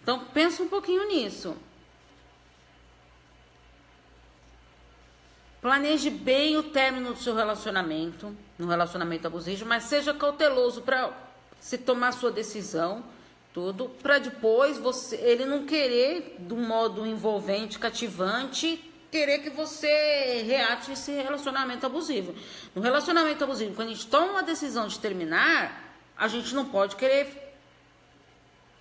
Então, 0.02 0.24
pensa 0.34 0.64
um 0.64 0.70
pouquinho 0.70 1.06
nisso. 1.10 1.58
Planeje 5.68 6.10
bem 6.10 6.56
o 6.56 6.64
término 6.64 7.12
do 7.12 7.20
seu 7.20 7.36
relacionamento, 7.36 8.34
no 8.58 8.68
relacionamento 8.70 9.28
abusivo, 9.28 9.66
mas 9.66 9.84
seja 9.84 10.14
cauteloso 10.14 10.82
para 10.82 11.12
se 11.60 11.78
tomar 11.78 12.14
sua 12.14 12.32
decisão 12.32 13.04
tudo, 13.54 13.90
para 14.02 14.18
depois 14.18 14.78
você, 14.78 15.18
ele 15.18 15.44
não 15.44 15.66
querer, 15.66 16.38
de 16.40 16.54
um 16.54 16.66
modo 16.66 17.06
envolvente, 17.06 17.78
cativante, 17.78 18.82
querer 19.12 19.40
que 19.40 19.50
você 19.50 20.42
reate 20.48 20.94
esse 20.94 21.12
relacionamento 21.12 21.86
abusivo. 21.86 22.34
No 22.74 22.82
relacionamento 22.82 23.44
abusivo, 23.44 23.76
quando 23.76 23.90
a 23.90 23.94
gente 23.94 24.08
toma 24.08 24.32
uma 24.32 24.44
decisão 24.44 24.88
de 24.88 24.98
terminar, 24.98 26.00
a 26.16 26.30
gente 26.30 26.56
não 26.56 26.64
pode 26.64 26.96
querer 26.96 27.58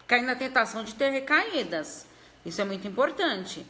cair 0.06 0.22
na 0.22 0.36
tentação 0.36 0.84
de 0.84 0.94
ter 0.94 1.10
recaídas. 1.10 2.06
Isso 2.44 2.60
é 2.60 2.64
muito 2.64 2.86
importante. 2.86 3.66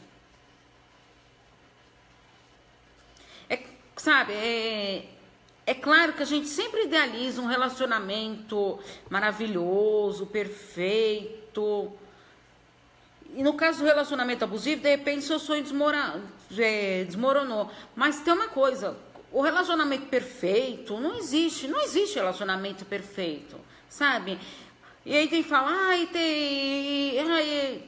É, 3.49 3.59
sabe, 3.97 4.33
é, 4.33 5.05
é 5.65 5.73
claro 5.73 6.13
que 6.13 6.23
a 6.23 6.25
gente 6.25 6.47
sempre 6.47 6.83
idealiza 6.83 7.41
um 7.41 7.47
relacionamento 7.47 8.79
maravilhoso, 9.09 10.25
perfeito. 10.25 11.91
E 13.35 13.43
no 13.43 13.53
caso 13.53 13.79
do 13.79 13.85
relacionamento 13.85 14.45
abusivo, 14.45 14.81
de 14.81 14.89
repente 14.89 15.25
seu 15.25 15.39
sonho 15.39 15.61
desmora, 15.61 16.21
é, 16.57 17.03
desmoronou. 17.03 17.69
Mas 17.95 18.21
tem 18.21 18.33
uma 18.33 18.47
coisa: 18.47 18.97
o 19.31 19.41
relacionamento 19.41 20.05
perfeito 20.07 20.99
não 20.99 21.17
existe. 21.17 21.67
Não 21.67 21.81
existe 21.81 22.15
relacionamento 22.15 22.85
perfeito, 22.85 23.57
sabe? 23.89 24.39
E 25.05 25.15
aí 25.15 25.27
tem 25.27 25.43
que 25.43 25.49
falar, 25.49 25.71
ai, 25.71 26.07
tem. 26.07 27.19
Ai, 27.19 27.83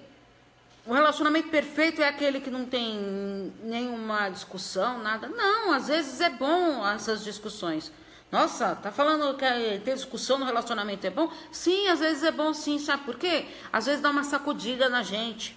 o 0.90 0.94
relacionamento 0.94 1.50
perfeito 1.50 2.02
é 2.02 2.08
aquele 2.08 2.42
que 2.42 2.50
não 2.50 2.66
tem 2.66 3.54
nenhuma 3.62 4.28
discussão, 4.30 4.98
nada. 4.98 5.30
Não, 5.30 5.72
às 5.72 5.88
vezes 5.88 6.20
é 6.20 6.32
bom 6.32 6.86
essas 6.88 7.24
discussões. 7.24 7.92
Nossa, 8.32 8.76
tá 8.76 8.92
falando 8.92 9.38
que 9.38 9.46
ter 9.86 9.94
discussão 9.94 10.40
no 10.40 10.46
relacionamento 10.46 11.06
é 11.06 11.12
bom? 11.12 11.32
Sim, 11.52 11.88
às 11.90 12.00
vezes 12.00 12.24
é 12.24 12.32
bom 12.32 12.56
sim, 12.56 12.80
sabe 12.80 13.04
por 13.04 13.20
quê? 13.20 13.46
Às 13.72 13.86
vezes 13.86 14.02
dá 14.02 14.10
uma 14.10 14.24
sacudida 14.24 14.90
na 14.90 15.04
gente. 15.04 15.56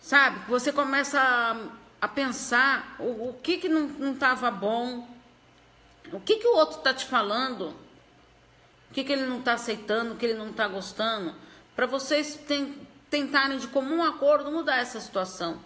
Sabe? 0.00 0.40
Você 0.48 0.72
começa 0.72 1.20
a, 1.20 1.56
a 2.00 2.08
pensar 2.08 2.96
o, 2.98 3.28
o, 3.28 3.38
que 3.42 3.58
que 3.58 3.68
não, 3.68 3.88
não 3.88 4.14
tava 4.14 4.50
bom, 4.50 5.06
o 6.10 6.18
que 6.18 6.36
que 6.36 6.46
o 6.46 6.56
outro 6.56 6.78
tá 6.78 6.94
te 6.94 7.04
falando, 7.04 7.76
o 8.90 8.94
que 8.94 9.04
que 9.04 9.12
ele 9.12 9.26
não 9.26 9.42
tá 9.42 9.52
aceitando, 9.52 10.14
o 10.14 10.16
que 10.16 10.24
ele 10.24 10.38
não 10.38 10.50
tá 10.50 10.66
gostando, 10.66 11.34
para 11.76 11.84
vocês 11.84 12.36
tem, 12.48 12.88
tentarem 13.12 13.58
de 13.58 13.66
comum 13.66 14.02
acordo 14.02 14.50
mudar 14.50 14.78
essa 14.78 14.98
situação. 14.98 15.60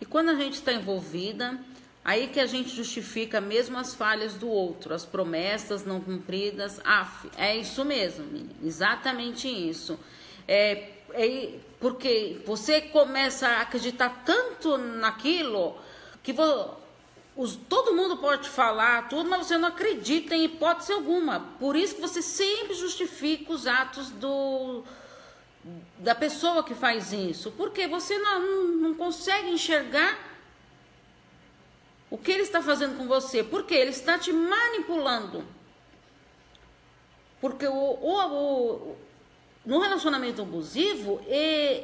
E 0.00 0.06
quando 0.06 0.28
a 0.28 0.36
gente 0.36 0.54
está 0.54 0.72
envolvida, 0.72 1.58
aí 2.04 2.28
que 2.28 2.38
a 2.38 2.46
gente 2.46 2.68
justifica 2.68 3.40
mesmo 3.40 3.76
as 3.76 3.96
falhas 3.96 4.34
do 4.34 4.48
outro, 4.48 4.94
as 4.94 5.04
promessas 5.04 5.84
não 5.84 6.00
cumpridas. 6.00 6.80
Af, 6.84 7.28
é 7.36 7.56
isso 7.56 7.84
mesmo, 7.84 8.26
menina, 8.26 8.54
exatamente 8.62 9.48
isso. 9.48 9.98
É, 10.46 10.92
é, 11.14 11.58
porque 11.80 12.40
você 12.46 12.80
começa 12.80 13.48
a 13.48 13.62
acreditar 13.62 14.22
tanto 14.24 14.78
naquilo 14.78 15.76
que 16.22 16.32
vo, 16.32 16.85
os, 17.36 17.54
todo 17.54 17.94
mundo 17.94 18.16
pode 18.16 18.48
falar 18.48 19.08
tudo, 19.08 19.28
mas 19.28 19.46
você 19.46 19.58
não 19.58 19.68
acredita 19.68 20.34
em 20.34 20.44
hipótese 20.44 20.92
alguma. 20.92 21.40
Por 21.60 21.76
isso 21.76 21.94
que 21.94 22.00
você 22.00 22.22
sempre 22.22 22.72
justifica 22.72 23.52
os 23.52 23.66
atos 23.66 24.08
do, 24.10 24.82
da 25.98 26.14
pessoa 26.14 26.64
que 26.64 26.74
faz 26.74 27.12
isso. 27.12 27.50
Porque 27.52 27.86
você 27.86 28.18
não, 28.18 28.68
não 28.68 28.94
consegue 28.94 29.50
enxergar 29.50 30.18
o 32.08 32.16
que 32.16 32.32
ele 32.32 32.42
está 32.42 32.62
fazendo 32.62 32.96
com 32.96 33.06
você. 33.06 33.44
Porque 33.44 33.74
ele 33.74 33.90
está 33.90 34.18
te 34.18 34.32
manipulando. 34.32 35.44
Porque 37.38 37.66
o, 37.66 37.74
o, 37.74 38.92
o 38.92 38.96
no 39.66 39.80
relacionamento 39.80 40.40
abusivo, 40.40 41.20
e, 41.28 41.82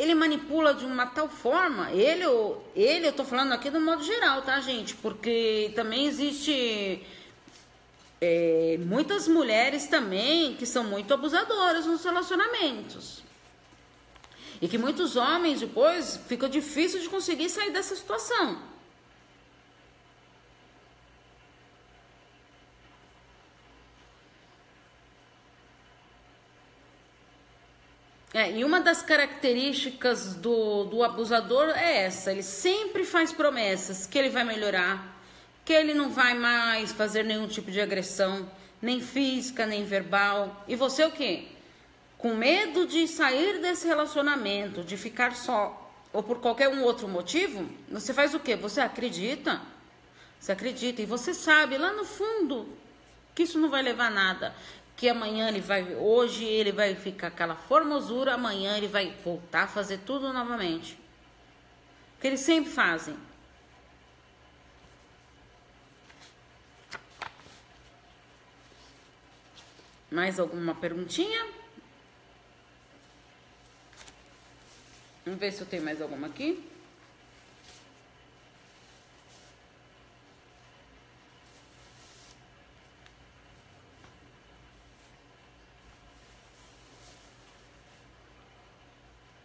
ele 0.00 0.14
manipula 0.14 0.72
de 0.72 0.86
uma 0.86 1.04
tal 1.04 1.28
forma, 1.28 1.92
ele, 1.92 2.24
ele 2.74 3.06
eu 3.06 3.12
tô 3.12 3.22
falando 3.22 3.52
aqui 3.52 3.68
do 3.68 3.78
modo 3.78 4.02
geral, 4.02 4.40
tá, 4.40 4.58
gente? 4.58 4.94
Porque 4.94 5.70
também 5.74 6.06
existe 6.06 7.06
é, 8.18 8.78
muitas 8.80 9.28
mulheres 9.28 9.88
também 9.88 10.54
que 10.54 10.64
são 10.64 10.84
muito 10.84 11.12
abusadoras 11.12 11.84
nos 11.84 12.02
relacionamentos. 12.02 13.22
E 14.62 14.66
que 14.66 14.78
muitos 14.78 15.16
homens 15.16 15.60
depois 15.60 16.18
fica 16.26 16.48
difícil 16.48 17.00
de 17.00 17.08
conseguir 17.10 17.50
sair 17.50 17.70
dessa 17.70 17.94
situação. 17.94 18.58
É, 28.40 28.52
e 28.52 28.64
uma 28.64 28.80
das 28.80 29.02
características 29.02 30.34
do, 30.34 30.84
do 30.84 31.02
abusador 31.02 31.68
é 31.76 32.04
essa: 32.04 32.32
ele 32.32 32.42
sempre 32.42 33.04
faz 33.04 33.34
promessas 33.34 34.06
que 34.06 34.18
ele 34.18 34.30
vai 34.30 34.44
melhorar, 34.44 35.14
que 35.62 35.74
ele 35.74 35.92
não 35.92 36.08
vai 36.08 36.32
mais 36.32 36.90
fazer 36.90 37.22
nenhum 37.22 37.46
tipo 37.46 37.70
de 37.70 37.82
agressão, 37.82 38.50
nem 38.80 38.98
física, 38.98 39.66
nem 39.66 39.84
verbal. 39.84 40.64
E 40.66 40.74
você 40.74 41.04
o 41.04 41.10
quê? 41.10 41.48
Com 42.16 42.34
medo 42.34 42.86
de 42.86 43.06
sair 43.06 43.60
desse 43.60 43.86
relacionamento, 43.86 44.82
de 44.82 44.96
ficar 44.96 45.34
só, 45.34 45.92
ou 46.10 46.22
por 46.22 46.40
qualquer 46.40 46.70
um 46.70 46.82
outro 46.82 47.06
motivo, 47.06 47.68
você 47.90 48.14
faz 48.14 48.32
o 48.32 48.40
quê? 48.40 48.56
Você 48.56 48.80
acredita. 48.80 49.60
Você 50.38 50.52
acredita 50.52 51.02
e 51.02 51.04
você 51.04 51.34
sabe 51.34 51.76
lá 51.76 51.92
no 51.92 52.06
fundo 52.06 52.66
que 53.34 53.42
isso 53.42 53.58
não 53.58 53.68
vai 53.68 53.82
levar 53.82 54.06
a 54.06 54.10
nada 54.10 54.54
que 55.00 55.08
amanhã 55.08 55.48
ele 55.48 55.62
vai, 55.62 55.94
hoje 55.94 56.44
ele 56.44 56.72
vai 56.72 56.94
ficar 56.94 57.28
aquela 57.28 57.56
formosura, 57.56 58.34
amanhã 58.34 58.76
ele 58.76 58.86
vai 58.86 59.16
voltar 59.24 59.62
a 59.62 59.66
fazer 59.66 60.00
tudo 60.00 60.30
novamente. 60.30 60.94
Que 62.20 62.26
eles 62.26 62.40
sempre 62.40 62.70
fazem. 62.70 63.16
Mais 70.10 70.38
alguma 70.38 70.74
perguntinha? 70.74 71.48
Vamos 75.24 75.40
ver 75.40 75.50
se 75.50 75.62
eu 75.62 75.66
tenho 75.66 75.82
mais 75.82 76.02
alguma 76.02 76.26
aqui. 76.26 76.69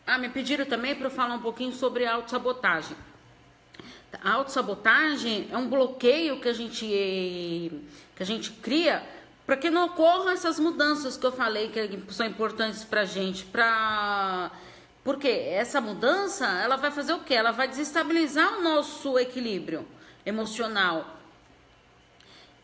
Ah, 0.05 0.17
me 0.17 0.29
pediram 0.29 0.65
também 0.65 0.95
para 0.95 1.07
eu 1.07 1.11
falar 1.11 1.35
um 1.35 1.41
pouquinho 1.41 1.73
sobre 1.73 2.05
autossabotagem. 2.05 2.95
A 4.23 4.33
autossabotagem 4.33 5.47
é 5.51 5.57
um 5.57 5.67
bloqueio 5.67 6.39
que 6.39 6.47
a 6.47 6.53
gente, 6.53 6.85
que 6.85 8.23
a 8.23 8.25
gente 8.25 8.51
cria 8.51 9.03
para 9.45 9.57
que 9.57 9.69
não 9.69 9.85
ocorram 9.85 10.29
essas 10.29 10.59
mudanças 10.59 11.17
que 11.17 11.25
eu 11.25 11.31
falei 11.31 11.69
que 11.69 12.13
são 12.13 12.25
importantes 12.25 12.83
para 12.83 13.01
a 13.01 13.05
gente. 13.05 13.45
Pra... 13.45 14.51
Porque 15.03 15.27
essa 15.27 15.81
mudança, 15.81 16.47
ela 16.63 16.75
vai 16.75 16.91
fazer 16.91 17.13
o 17.13 17.19
quê? 17.19 17.35
Ela 17.35 17.51
vai 17.51 17.67
desestabilizar 17.67 18.57
o 18.57 18.63
nosso 18.63 19.19
equilíbrio 19.19 19.85
emocional. 20.25 21.17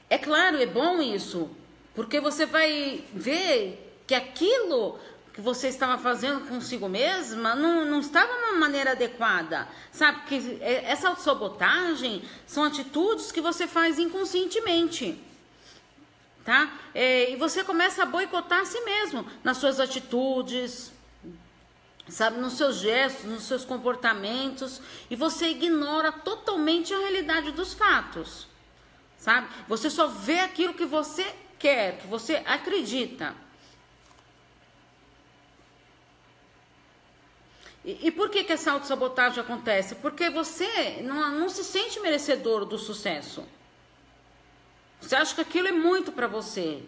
É 0.09 0.18
claro, 0.18 0.57
é 0.57 0.65
bom 0.65 1.01
isso, 1.01 1.49
porque 1.93 2.20
você 2.20 2.45
vai 2.45 3.03
ver 3.13 4.03
que 4.07 4.15
aquilo 4.15 4.99
que 5.34 5.41
você 5.41 5.69
estava 5.69 6.01
fazendo 6.01 6.47
consigo 6.47 6.89
mesma 6.89 7.55
não, 7.55 7.86
não 7.86 7.99
estava 7.99 8.32
de 8.34 8.43
uma 8.43 8.59
maneira 8.59 8.91
adequada. 8.91 9.67
Sabe? 9.91 10.21
Que 10.25 10.57
essa 10.61 11.09
autossabotagem 11.09 12.23
são 12.45 12.63
atitudes 12.63 13.32
que 13.32 13.41
você 13.41 13.67
faz 13.67 13.97
inconscientemente. 13.97 15.17
Tá? 16.43 16.73
É, 16.93 17.32
e 17.32 17.36
você 17.36 17.63
começa 17.63 18.03
a 18.03 18.05
boicotar 18.05 18.61
a 18.61 18.65
si 18.65 18.82
mesmo 18.82 19.25
nas 19.43 19.57
suas 19.57 19.79
atitudes, 19.79 20.91
sabe, 22.09 22.39
nos 22.39 22.53
seus 22.53 22.77
gestos, 22.77 23.25
nos 23.25 23.43
seus 23.43 23.63
comportamentos, 23.63 24.82
e 25.09 25.15
você 25.15 25.49
ignora 25.49 26.11
totalmente 26.11 26.93
a 26.93 26.97
realidade 26.97 27.51
dos 27.51 27.73
fatos, 27.73 28.47
sabe? 29.17 29.47
Você 29.67 29.89
só 29.89 30.07
vê 30.07 30.39
aquilo 30.39 30.73
que 30.73 30.86
você 30.86 31.25
quer, 31.59 31.99
que 31.99 32.07
você 32.07 32.41
acredita. 32.45 33.36
E, 37.84 38.07
e 38.07 38.11
por 38.11 38.29
que, 38.29 38.43
que 38.43 38.53
essa 38.53 38.71
autossabotagem 38.71 39.41
acontece? 39.41 39.95
Porque 39.95 40.29
você 40.29 41.01
não, 41.03 41.32
não 41.32 41.49
se 41.49 41.63
sente 41.63 41.99
merecedor 41.99 42.65
do 42.65 42.77
sucesso. 42.77 43.43
Você 44.99 45.15
acha 45.15 45.34
que 45.34 45.41
aquilo 45.41 45.67
é 45.67 45.71
muito 45.71 46.11
para 46.11 46.27
você. 46.27 46.84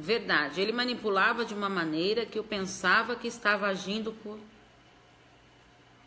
Verdade, 0.00 0.60
ele 0.60 0.70
manipulava 0.70 1.44
de 1.44 1.52
uma 1.52 1.68
maneira 1.68 2.24
que 2.24 2.38
eu 2.38 2.44
pensava 2.44 3.16
que 3.16 3.26
estava 3.26 3.66
agindo 3.66 4.12
por, 4.12 4.38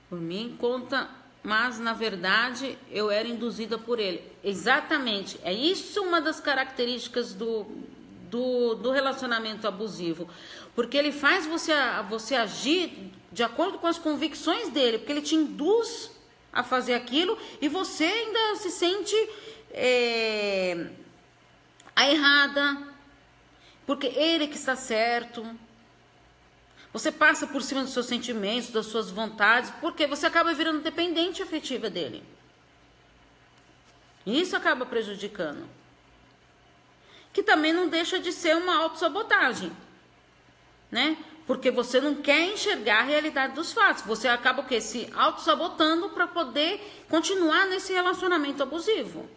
por 0.09 0.18
mim, 0.18 0.55
conta, 0.57 1.09
mas 1.43 1.78
na 1.78 1.91
verdade 1.91 2.78
eu 2.89 3.12
era 3.12 3.28
induzida 3.28 3.78
por 3.78 3.99
ele. 3.99 4.24
Exatamente, 4.41 5.38
é 5.43 5.51
isso 5.51 6.01
uma 6.03 6.22
das 6.22 6.39
características 6.39 7.34
do, 7.34 7.66
do, 8.32 8.76
do 8.76 8.92
relacionamento 8.92 9.68
abusivo, 9.68 10.28
porque 10.74 10.98
ele 10.98 11.12
faz 11.12 11.46
você, 11.46 11.74
você 12.10 12.36
agir 12.36 13.12
de 13.32 13.44
acordo 13.44 13.78
com 13.78 13.88
as 13.88 14.00
convicções 14.00 14.70
dele, 14.70 14.98
porque 14.98 15.12
ele 15.12 15.22
te 15.22 15.36
induz 15.36 16.10
a 16.52 16.64
fazer 16.64 16.94
aquilo 16.94 17.38
e 17.62 17.68
você 17.68 18.06
ainda 18.06 18.56
se 18.56 18.72
sente 18.72 19.16
é, 19.72 20.88
a 21.94 22.10
errada, 22.10 22.88
porque 23.86 24.08
ele 24.08 24.48
que 24.48 24.56
está 24.56 24.76
certo. 24.76 25.46
Você 26.94 27.12
passa 27.12 27.48
por 27.48 27.62
cima 27.62 27.84
dos 27.84 27.94
seus 27.94 28.06
sentimentos, 28.06 28.70
das 28.70 28.86
suas 28.86 29.10
vontades, 29.10 29.72
porque 29.80 30.08
você 30.08 30.26
acaba 30.26 30.54
virando 30.54 30.82
dependente 30.82 31.42
afetiva 31.42 31.90
dele. 31.90 32.22
E 34.26 34.42
isso 34.42 34.56
acaba 34.56 34.86
prejudicando. 34.86 35.81
Que 37.34 37.42
também 37.42 37.74
não 37.74 37.88
deixa 37.88 38.20
de 38.20 38.32
ser 38.32 38.56
uma 38.58 38.76
autossabotagem, 38.78 39.72
né? 40.92 41.18
Porque 41.48 41.72
você 41.72 42.00
não 42.00 42.16
quer 42.16 42.54
enxergar 42.54 43.00
a 43.00 43.04
realidade 43.04 43.54
dos 43.54 43.74
fatos. 43.74 44.04
Você 44.04 44.28
acaba 44.28 44.62
o 44.62 44.66
quê? 44.66 44.80
Se 44.80 45.10
auto-sabotando 45.16 46.10
para 46.10 46.28
poder 46.28 47.06
continuar 47.10 47.68
nesse 47.68 47.94
relacionamento 47.94 48.62
abusivo. 48.62 49.30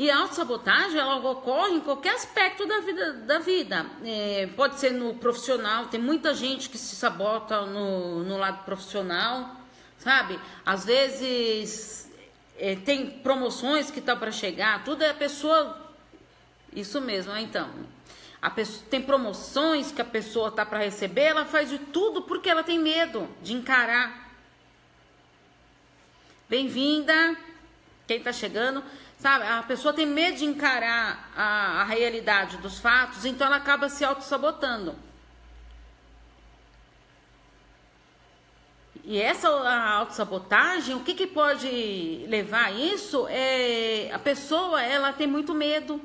E 0.00 0.10
a 0.10 0.18
autossabotagem, 0.20 0.98
ela 0.98 1.16
ocorre 1.16 1.74
em 1.74 1.80
qualquer 1.80 2.14
aspecto 2.14 2.64
da 2.66 2.80
vida. 2.80 3.12
Da 3.12 3.38
vida. 3.38 3.86
É, 4.02 4.48
pode 4.56 4.80
ser 4.80 4.92
no 4.92 5.14
profissional, 5.14 5.88
tem 5.88 6.00
muita 6.00 6.32
gente 6.32 6.70
que 6.70 6.78
se 6.78 6.96
sabota 6.96 7.66
no, 7.66 8.24
no 8.24 8.38
lado 8.38 8.64
profissional, 8.64 9.56
sabe? 9.98 10.40
Às 10.64 10.86
vezes 10.86 12.09
é, 12.60 12.76
tem 12.76 13.10
promoções 13.10 13.90
que 13.90 14.02
tá 14.02 14.14
para 14.14 14.30
chegar, 14.30 14.84
tudo 14.84 15.02
é 15.02 15.10
a 15.10 15.14
pessoa. 15.14 15.80
Isso 16.72 17.00
mesmo, 17.00 17.34
então. 17.36 17.70
A 18.40 18.50
pessoa, 18.50 18.84
tem 18.90 19.00
promoções 19.00 19.90
que 19.90 20.00
a 20.00 20.04
pessoa 20.04 20.52
tá 20.52 20.64
para 20.64 20.78
receber, 20.78 21.22
ela 21.22 21.46
faz 21.46 21.70
de 21.70 21.78
tudo 21.78 22.22
porque 22.22 22.50
ela 22.50 22.62
tem 22.62 22.78
medo 22.78 23.26
de 23.42 23.54
encarar. 23.54 24.30
Bem-vinda, 26.48 27.36
quem 28.06 28.18
está 28.18 28.32
chegando. 28.32 28.84
Sabe, 29.18 29.44
a 29.46 29.62
pessoa 29.62 29.92
tem 29.92 30.06
medo 30.06 30.38
de 30.38 30.44
encarar 30.44 31.30
a, 31.36 31.82
a 31.82 31.84
realidade 31.84 32.56
dos 32.58 32.78
fatos, 32.78 33.24
então 33.24 33.46
ela 33.46 33.56
acaba 33.56 33.88
se 33.88 34.04
auto-sabotando. 34.04 35.09
E 39.10 39.20
essa 39.20 39.48
autossabotagem, 39.48 40.94
o 40.94 41.00
que, 41.00 41.14
que 41.14 41.26
pode 41.26 42.24
levar 42.28 42.66
a 42.66 42.70
isso? 42.70 43.26
É 43.28 44.08
a 44.12 44.20
pessoa 44.20 44.80
ela 44.80 45.12
tem 45.12 45.26
muito 45.26 45.52
medo, 45.52 46.00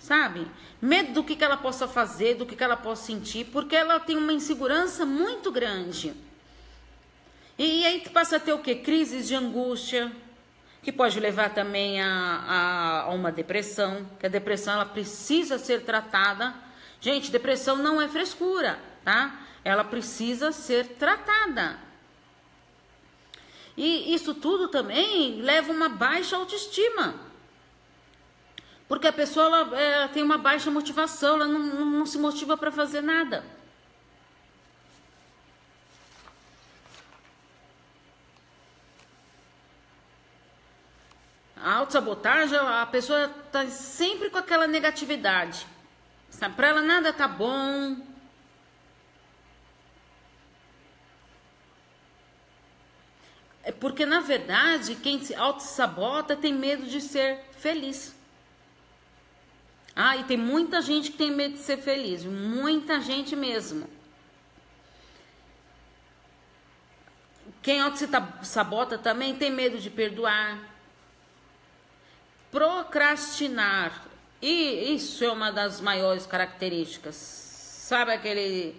sabe? 0.00 0.44
Medo 0.82 1.12
do 1.12 1.22
que, 1.22 1.36
que 1.36 1.44
ela 1.44 1.56
possa 1.56 1.86
fazer, 1.86 2.34
do 2.34 2.44
que, 2.44 2.56
que 2.56 2.64
ela 2.64 2.76
possa 2.76 3.04
sentir, 3.04 3.44
porque 3.52 3.76
ela 3.76 4.00
tem 4.00 4.16
uma 4.16 4.32
insegurança 4.32 5.06
muito 5.06 5.52
grande. 5.52 6.12
E, 7.56 7.82
e 7.82 7.86
aí 7.86 8.00
passa 8.08 8.34
a 8.38 8.40
ter 8.40 8.52
o 8.52 8.58
que? 8.58 8.74
Crises 8.74 9.28
de 9.28 9.36
angústia, 9.36 10.10
que 10.82 10.90
pode 10.90 11.20
levar 11.20 11.54
também 11.54 12.02
a, 12.02 12.08
a, 12.08 13.00
a, 13.02 13.08
uma 13.10 13.30
depressão, 13.30 14.04
que 14.18 14.26
a 14.26 14.28
depressão 14.28 14.74
ela 14.74 14.86
precisa 14.86 15.56
ser 15.56 15.82
tratada. 15.84 16.52
Gente, 17.00 17.30
depressão 17.30 17.76
não 17.76 18.02
é 18.02 18.08
frescura, 18.08 18.76
tá? 19.04 19.40
Ela 19.62 19.84
precisa 19.84 20.50
ser 20.50 20.96
tratada. 20.96 21.93
E 23.76 24.14
isso 24.14 24.34
tudo 24.34 24.68
também 24.68 25.40
leva 25.40 25.72
uma 25.72 25.88
baixa 25.88 26.36
autoestima. 26.36 27.14
Porque 28.86 29.08
a 29.08 29.12
pessoa 29.12 29.46
ela, 29.46 29.80
ela 29.80 30.08
tem 30.08 30.22
uma 30.22 30.38
baixa 30.38 30.70
motivação, 30.70 31.36
ela 31.36 31.46
não, 31.46 31.58
não, 31.58 31.86
não 31.86 32.06
se 32.06 32.18
motiva 32.18 32.56
para 32.56 32.70
fazer 32.70 33.00
nada. 33.00 33.44
A 41.56 41.76
autossabotagem, 41.76 42.58
a 42.58 42.84
pessoa 42.84 43.24
está 43.46 43.66
sempre 43.68 44.28
com 44.28 44.36
aquela 44.36 44.66
negatividade. 44.66 45.66
Para 46.54 46.68
ela 46.68 46.82
nada 46.82 47.10
tá 47.10 47.26
bom. 47.26 47.96
Porque, 53.72 54.04
na 54.04 54.20
verdade, 54.20 54.94
quem 54.96 55.22
se 55.22 55.34
auto-sabota 55.34 56.36
tem 56.36 56.52
medo 56.52 56.86
de 56.86 57.00
ser 57.00 57.40
feliz. 57.58 58.14
Ah, 59.96 60.16
e 60.16 60.24
tem 60.24 60.36
muita 60.36 60.82
gente 60.82 61.10
que 61.10 61.16
tem 61.16 61.30
medo 61.30 61.54
de 61.54 61.60
ser 61.60 61.78
feliz. 61.78 62.24
Muita 62.24 63.00
gente 63.00 63.34
mesmo. 63.34 63.88
Quem 67.62 67.80
auto-sabota 67.80 68.98
também 68.98 69.34
tem 69.34 69.50
medo 69.50 69.78
de 69.78 69.88
perdoar 69.88 70.74
procrastinar. 72.54 74.06
E 74.40 74.94
isso 74.94 75.24
é 75.24 75.30
uma 75.30 75.50
das 75.50 75.80
maiores 75.80 76.24
características. 76.24 77.16
Sabe 77.16 78.12
aquele 78.12 78.76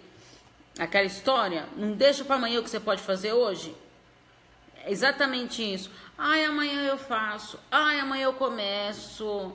aquela 0.79 1.05
história? 1.05 1.67
Não 1.75 1.91
deixa 1.91 2.23
para 2.23 2.37
amanhã 2.37 2.61
o 2.61 2.63
que 2.63 2.69
você 2.69 2.79
pode 2.79 3.01
fazer 3.01 3.33
hoje? 3.33 3.75
É 4.85 4.91
exatamente 4.91 5.63
isso. 5.63 5.89
Ai, 6.15 6.45
amanhã 6.45 6.83
eu 6.83 6.97
faço. 6.97 7.59
Ai, 7.71 7.99
amanhã 7.99 8.25
eu 8.25 8.33
começo. 8.33 9.51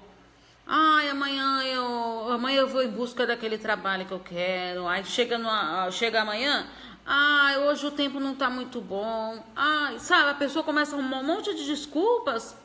Ai, 0.67 1.09
amanhã 1.09 1.63
eu, 1.63 2.33
amanhã 2.33 2.63
eu 2.63 2.69
vou 2.69 2.83
em 2.83 2.91
busca 2.91 3.25
daquele 3.25 3.57
trabalho 3.57 4.07
que 4.07 4.13
eu 4.13 4.19
quero. 4.19 4.89
Aí 4.89 5.05
chega, 5.05 5.39
no, 5.39 5.49
chega 5.93 6.23
amanhã, 6.23 6.67
ai, 7.07 7.59
hoje 7.59 7.87
o 7.87 7.93
tempo 7.93 8.19
não 8.19 8.35
tá 8.35 8.51
muito 8.51 8.81
bom. 8.81 9.41
Ai, 9.55 10.01
sabe, 10.01 10.31
a 10.31 10.35
pessoa 10.35 10.65
começa 10.65 10.97
um 10.97 11.03
monte 11.03 11.55
de 11.55 11.65
desculpas 11.65 12.57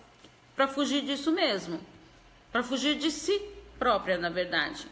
para 0.56 0.68
fugir 0.68 1.02
disso 1.02 1.32
mesmo, 1.32 1.80
para 2.52 2.64
fugir 2.64 2.96
de 2.96 3.12
si 3.12 3.40
própria, 3.78 4.18
na 4.18 4.30
verdade. 4.30 4.88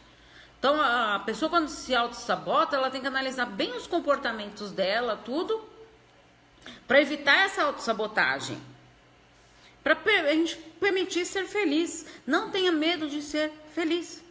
Então, 0.60 0.80
a 0.80 1.20
pessoa 1.26 1.50
quando 1.50 1.70
se 1.70 1.96
auto-sabota, 1.96 2.76
ela 2.76 2.92
tem 2.92 3.02
que 3.02 3.08
analisar 3.08 3.48
bem 3.48 3.76
os 3.76 3.88
comportamentos 3.88 4.72
dela, 4.72 5.20
tudo, 5.26 5.73
para 6.88 7.02
evitar 7.02 7.46
essa 7.46 7.64
auto-sabotagem. 7.64 8.60
Para 9.84 9.94
a 9.94 10.34
gente 10.34 10.56
permitir 10.80 11.26
ser 11.26 11.46
feliz. 11.46 12.06
Não 12.26 12.50
tenha 12.52 12.72
medo 12.72 13.10
de 13.10 13.22
ser 13.22 13.52
feliz. 13.74 14.24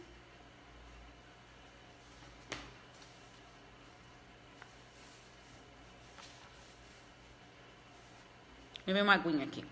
Eu 8.85 9.01
uma 9.01 9.13
aguinha 9.13 9.45
aqui. 9.45 9.63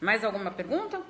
Mais 0.00 0.22
alguma 0.22 0.50
pergunta? 0.50 1.02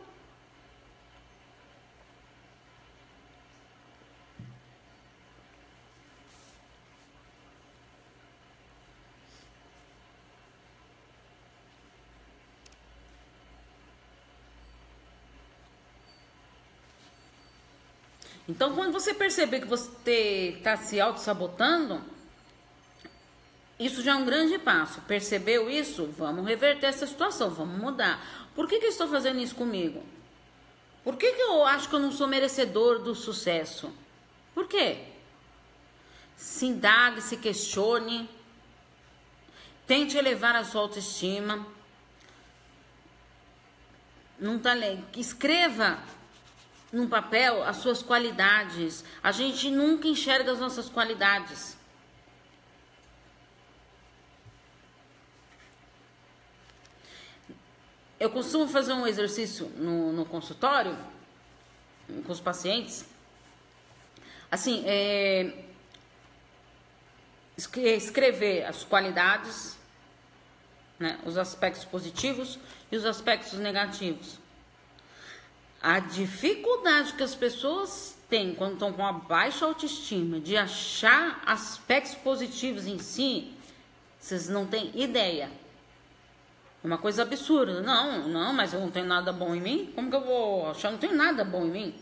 Então, 18.49 18.75
quando 18.75 18.93
você 18.93 19.13
perceber 19.13 19.61
que 19.61 19.67
você 19.67 20.55
está 20.57 20.77
se 20.77 21.01
auto-sabotando, 21.01 22.01
isso 23.79 24.03
já 24.03 24.13
é 24.13 24.15
um 24.15 24.25
grande 24.25 24.59
passo. 24.59 25.01
Percebeu 25.03 25.69
isso? 25.69 26.07
Vamos 26.17 26.47
reverter 26.47 26.87
essa 26.87 27.07
situação, 27.07 27.51
vamos 27.51 27.79
mudar. 27.79 28.25
Por 28.55 28.69
que, 28.69 28.79
que 28.79 28.87
eu 28.87 28.91
estou 28.91 29.09
fazendo 29.09 29.41
isso 29.41 29.55
comigo? 29.55 30.03
Por 31.03 31.17
que, 31.17 31.33
que 31.33 31.43
eu 31.43 31.65
acho 31.65 31.89
que 31.89 31.95
eu 31.95 32.01
não 32.01 32.11
sou 32.11 32.27
merecedor 32.27 33.01
do 33.01 33.15
sucesso? 33.15 33.93
Por 34.55 34.67
quê? 34.67 35.05
Se 36.37 36.67
indague, 36.67 37.21
se 37.21 37.37
questione, 37.37 38.29
tente 39.87 40.17
elevar 40.17 40.57
a 40.57 40.65
sua 40.65 40.81
autoestima. 40.83 41.67
Não 44.39 44.59
tá 44.59 44.75
Escreva 45.17 45.99
num 46.97 47.07
papel 47.07 47.63
as 47.63 47.77
suas 47.77 48.03
qualidades. 48.03 49.05
A 49.23 49.31
gente 49.31 49.71
nunca 49.71 50.09
enxerga 50.09 50.51
as 50.51 50.59
nossas 50.59 50.89
qualidades. 50.89 51.77
Eu 58.19 58.31
costumo 58.31 58.67
fazer 58.67 58.95
um 58.95 59.07
exercício 59.07 59.69
no, 59.77 60.11
no 60.11 60.25
consultório 60.25 60.97
com 62.25 62.33
os 62.33 62.41
pacientes. 62.41 63.05
Assim, 64.51 64.83
é, 64.87 65.65
escrever 67.59 68.65
as 68.65 68.85
qualidades, 68.85 69.77
né, 70.99 71.19
os 71.27 71.37
aspectos 71.37 71.85
positivos 71.85 72.59
e 72.91 72.97
os 72.97 73.05
aspectos 73.05 73.53
negativos. 73.53 74.46
A 75.87 76.01
dificuldade 76.01 77.13
que 77.13 77.23
as 77.23 77.37
pessoas 77.37 78.19
têm 78.29 78.57
quando 78.57 78.73
estão 78.73 78.93
com 78.93 79.07
a 79.07 79.13
baixa 79.13 79.65
autoestima 79.65 80.41
de 80.41 80.57
achar 80.57 81.41
aspectos 81.47 82.13
positivos 82.17 82.89
em 82.89 82.99
si, 82.99 83.55
vocês 84.19 84.49
não 84.49 84.67
têm 84.67 84.91
ideia. 85.01 85.49
É 86.83 86.87
uma 86.89 86.99
coisa 86.99 87.23
absurda. 87.23 87.83
Não, 87.83 88.27
não, 88.27 88.53
mas 88.53 88.73
eu 88.73 88.81
não 88.81 88.91
tenho 88.91 89.07
nada 89.07 89.33
bom 89.33 89.55
em 89.55 89.61
mim? 89.61 89.93
Como 89.95 90.11
que 90.11 90.17
eu 90.17 90.25
vou 90.25 90.71
achar? 90.71 90.89
Eu 90.89 90.93
não 90.95 90.99
tenho 90.99 91.15
nada 91.15 91.45
bom 91.45 91.65
em 91.65 91.71
mim. 91.71 91.95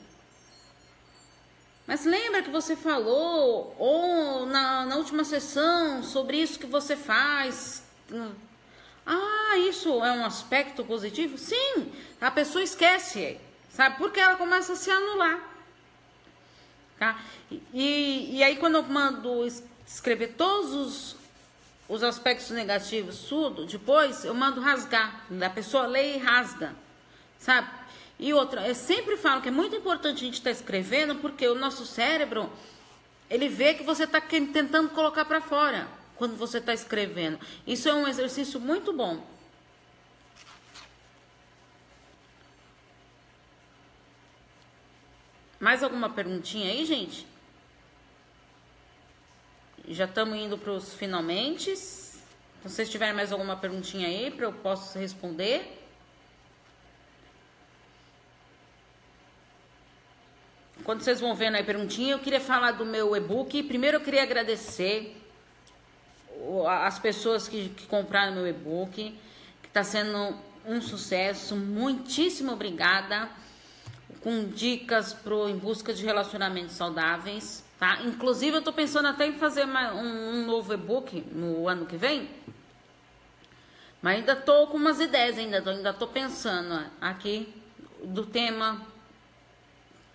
Mas 1.86 2.06
lembra 2.06 2.42
que 2.42 2.50
você 2.50 2.74
falou, 2.74 3.76
ou 3.78 4.46
na, 4.46 4.86
na 4.86 4.96
última 4.96 5.24
sessão, 5.24 6.02
sobre 6.02 6.38
isso 6.38 6.58
que 6.58 6.66
você 6.66 6.96
faz? 6.96 7.82
Ah, 9.04 9.58
isso 9.58 10.02
é 10.02 10.10
um 10.12 10.24
aspecto 10.24 10.82
positivo? 10.86 11.36
Sim, 11.36 11.92
a 12.18 12.30
pessoa 12.30 12.64
esquece, 12.64 13.38
sabe? 13.74 13.98
Porque 13.98 14.18
ela 14.18 14.36
começa 14.36 14.72
a 14.72 14.76
se 14.76 14.90
anular. 14.90 15.38
Tá? 16.98 17.20
E, 17.72 18.38
e 18.38 18.42
aí, 18.42 18.56
quando 18.56 18.76
eu 18.76 18.82
mando 18.84 19.44
escrever 19.86 20.34
todos 20.34 20.72
os 20.72 21.24
os 21.88 22.02
aspectos 22.02 22.50
negativos, 22.50 23.26
tudo, 23.28 23.66
depois 23.66 24.24
eu 24.24 24.34
mando 24.34 24.60
rasgar. 24.60 25.24
A 25.44 25.50
pessoa 25.50 25.86
lê 25.86 26.14
e 26.14 26.18
rasga, 26.18 26.74
sabe? 27.38 27.68
E 28.18 28.32
outra, 28.32 28.66
eu 28.66 28.74
sempre 28.74 29.16
falo 29.16 29.42
que 29.42 29.48
é 29.48 29.52
muito 29.52 29.76
importante 29.76 30.22
a 30.22 30.26
gente 30.26 30.34
estar 30.34 30.50
tá 30.50 30.56
escrevendo, 30.56 31.16
porque 31.16 31.46
o 31.46 31.54
nosso 31.54 31.84
cérebro, 31.84 32.50
ele 33.28 33.48
vê 33.48 33.74
que 33.74 33.82
você 33.82 34.04
está 34.04 34.20
tentando 34.20 34.88
colocar 34.90 35.24
para 35.24 35.40
fora 35.40 35.86
quando 36.16 36.36
você 36.36 36.58
está 36.58 36.72
escrevendo. 36.72 37.38
Isso 37.66 37.88
é 37.88 37.94
um 37.94 38.08
exercício 38.08 38.58
muito 38.60 38.92
bom. 38.92 39.33
Mais 45.64 45.82
alguma 45.82 46.10
perguntinha 46.10 46.70
aí, 46.70 46.84
gente? 46.84 47.26
Já 49.88 50.04
estamos 50.04 50.36
indo 50.36 50.58
para 50.58 50.70
os 50.72 50.92
finalmente. 50.92 51.70
Então, 51.70 52.68
se 52.68 52.76
vocês 52.76 52.90
tiverem 52.90 53.14
mais 53.14 53.32
alguma 53.32 53.56
perguntinha 53.56 54.06
aí, 54.06 54.30
para 54.30 54.44
eu 54.44 54.52
posso 54.52 54.98
responder. 54.98 55.82
Quando 60.84 61.00
vocês 61.00 61.18
vão 61.18 61.34
vendo 61.34 61.54
aí 61.54 61.64
perguntinha, 61.64 62.12
eu 62.12 62.18
queria 62.18 62.40
falar 62.40 62.72
do 62.72 62.84
meu 62.84 63.16
e-book. 63.16 63.62
Primeiro, 63.62 63.96
eu 63.96 64.02
queria 64.02 64.22
agradecer 64.22 65.16
as 66.68 66.98
pessoas 66.98 67.48
que, 67.48 67.70
que 67.70 67.86
compraram 67.86 68.34
meu 68.34 68.46
e-book, 68.46 69.18
que 69.62 69.66
está 69.66 69.82
sendo 69.82 70.38
um 70.66 70.82
sucesso. 70.82 71.56
Muitíssimo 71.56 72.52
obrigada. 72.52 73.30
Com 74.24 74.48
dicas 74.48 75.12
pro, 75.12 75.48
em 75.48 75.56
busca 75.56 75.94
de 75.94 76.04
relacionamentos 76.04 76.72
saudáveis. 76.72 77.62
Tá? 77.78 78.00
Inclusive, 78.02 78.56
eu 78.56 78.58
estou 78.60 78.72
pensando 78.72 79.06
até 79.06 79.26
em 79.26 79.34
fazer 79.34 79.64
uma, 79.64 79.92
um, 79.92 80.30
um, 80.30 80.46
novo 80.46 80.72
e-book 80.72 81.20
no 81.30 81.68
ano 81.68 81.86
que 81.86 81.96
vem. 81.96 82.28
Mas 84.00 84.16
ainda 84.16 84.32
estou 84.32 84.66
com 84.68 84.78
umas 84.78 84.98
ideias, 84.98 85.38
ainda 85.38 85.60
tô, 85.60 85.70
ainda 85.70 85.92
tô 85.92 86.08
pensando 86.08 86.84
aqui 87.00 87.54
do 88.02 88.24
tema 88.24 88.80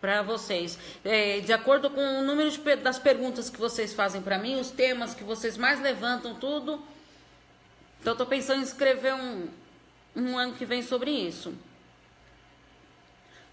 para 0.01 0.24
vocês. 0.24 0.80
É, 1.05 1.39
de 1.41 1.53
acordo 1.53 1.89
com 1.89 2.01
o 2.01 2.24
número 2.24 2.49
de, 2.49 2.76
das 2.78 2.97
perguntas 2.97 3.49
que 3.49 3.60
vocês 3.60 3.93
fazem 3.93 4.22
para 4.22 4.38
mim, 4.39 4.60
os 4.60 4.72
temas 4.72 5.14
que 5.14 5.24
vocês 5.24 5.57
mais 5.57 5.80
levantam, 5.80 6.34
tudo. 6.36 6.82
Então, 8.01 8.14
estou 8.14 8.26
pensando 8.26 8.62
em 8.62 8.64
escrever 8.64 9.14
um, 9.14 9.47
um 10.16 10.38
ano 10.38 10.53
que 10.53 10.66
vem 10.66 10.82
sobre 10.82 11.12
isso. 11.12 11.53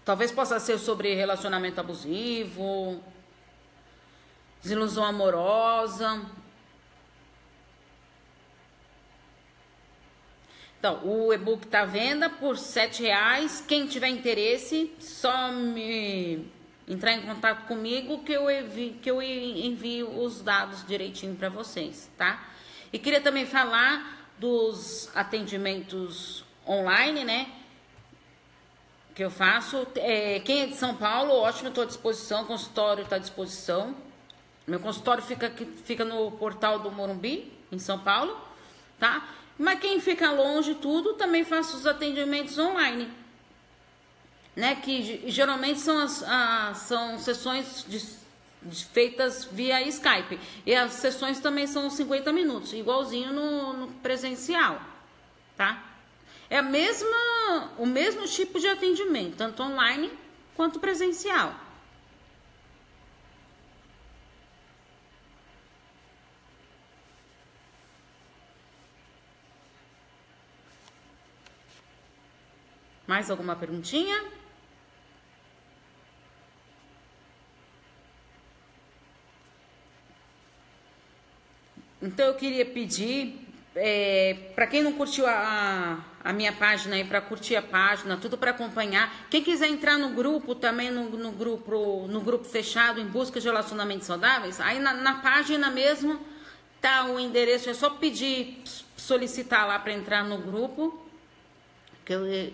Talvez 0.07 0.31
possa 0.31 0.57
ser 0.57 0.79
sobre 0.79 1.13
relacionamento 1.15 1.81
abusivo, 1.81 3.03
desilusão 4.63 5.03
amorosa. 5.03 6.25
Então, 10.79 11.01
o 11.03 11.33
e-book 11.33 11.65
está 11.65 11.81
à 11.81 11.85
venda 11.85 12.29
por 12.29 12.55
R$ 12.55 12.89
reais. 12.99 13.61
Quem 13.67 13.85
tiver 13.85 14.07
interesse, 14.07 14.95
só 14.97 15.51
me 15.51 16.49
entrar 16.87 17.11
em 17.11 17.23
contato 17.23 17.67
comigo 17.67 18.23
que 18.23 18.31
eu 18.31 18.45
que 19.01 19.11
eu 19.11 19.21
envio 19.21 20.23
os 20.23 20.41
dados 20.41 20.87
direitinho 20.87 21.35
para 21.35 21.49
vocês, 21.49 22.09
tá? 22.17 22.47
E 22.93 22.97
queria 22.97 23.19
também 23.19 23.45
falar 23.45 24.31
dos 24.39 25.11
atendimentos 25.13 26.45
online, 26.65 27.25
né? 27.25 27.56
Que 29.17 29.23
eu 29.23 29.31
faço. 29.31 29.87
É, 29.95 30.39
quem 30.41 30.61
é 30.61 30.65
de 30.67 30.75
São 30.75 30.95
Paulo, 30.95 31.33
ótimo, 31.33 31.69
estou 31.69 31.83
à 31.83 31.87
disposição, 31.87 32.45
consultório 32.45 33.03
está 33.03 33.15
à 33.15 33.19
disposição. 33.19 33.95
Meu 34.67 34.79
consultório 34.79 35.23
fica, 35.23 35.51
fica 35.85 36.05
no 36.05 36.33
portal 36.33 36.77
do 36.77 36.91
Morumbi, 36.91 37.51
em 37.71 37.79
São 37.79 37.97
Paulo, 37.97 38.39
tá? 38.99 39.27
Mas 39.57 39.79
quem 39.79 39.99
fica 39.99 40.29
longe 40.29 40.75
tudo, 40.75 41.15
também 41.15 41.43
faço 41.43 41.77
os 41.77 41.87
atendimentos 41.87 42.59
online. 42.59 43.11
Né, 44.55 44.75
que 44.75 45.23
geralmente 45.31 45.79
são, 45.79 45.97
as, 45.97 46.21
as 46.21 46.77
são 46.77 47.17
sessões 47.17 47.85
de, 47.87 47.99
de, 48.69 48.85
feitas 48.85 49.45
via 49.45 49.81
Skype. 49.81 50.39
E 50.63 50.75
as 50.75 50.93
sessões 50.93 51.39
também 51.39 51.65
são 51.65 51.89
50 51.89 52.31
minutos, 52.31 52.71
igualzinho 52.71 53.33
no, 53.33 53.73
no 53.73 53.87
presencial, 53.93 54.79
tá? 55.55 55.86
É 56.49 56.57
a 56.57 56.61
mesma, 56.61 57.73
o 57.77 57.85
mesmo 57.85 58.25
tipo 58.25 58.59
de 58.59 58.67
atendimento, 58.67 59.35
tanto 59.35 59.61
online 59.63 60.11
quanto 60.55 60.79
presencial. 60.79 61.53
Mais 73.05 73.29
alguma 73.31 73.55
perguntinha? 73.55 74.23
Então 82.01 82.27
eu 82.27 82.35
queria 82.35 82.65
pedir 82.65 83.46
é, 83.77 84.51
para 84.55 84.67
quem 84.67 84.81
não 84.81 84.93
curtiu 84.93 85.25
a, 85.27 86.03
a 86.23 86.33
minha 86.33 86.51
página 86.51 86.95
aí, 86.95 87.03
para 87.03 87.21
curtir 87.21 87.55
a 87.55 87.61
página, 87.61 88.17
tudo 88.17 88.37
para 88.37 88.51
acompanhar. 88.51 89.27
Quem 89.29 89.43
quiser 89.43 89.67
entrar 89.67 89.97
no 89.97 90.09
grupo 90.09 90.55
também, 90.55 90.91
no, 90.91 91.09
no, 91.09 91.31
grupo, 91.31 92.07
no 92.07 92.21
grupo 92.21 92.45
fechado 92.45 92.99
em 92.99 93.05
busca 93.05 93.39
de 93.39 93.47
relacionamentos 93.47 94.07
saudáveis, 94.07 94.59
aí 94.59 94.79
na, 94.79 94.93
na 94.93 95.15
página 95.15 95.69
mesmo 95.69 96.19
tá 96.81 97.05
o 97.05 97.19
endereço, 97.19 97.69
é 97.69 97.73
só 97.73 97.89
pedir, 97.89 98.61
solicitar 98.95 99.67
lá 99.67 99.79
para 99.79 99.93
entrar 99.93 100.23
no 100.23 100.37
grupo. 100.39 101.05
Que 102.05 102.53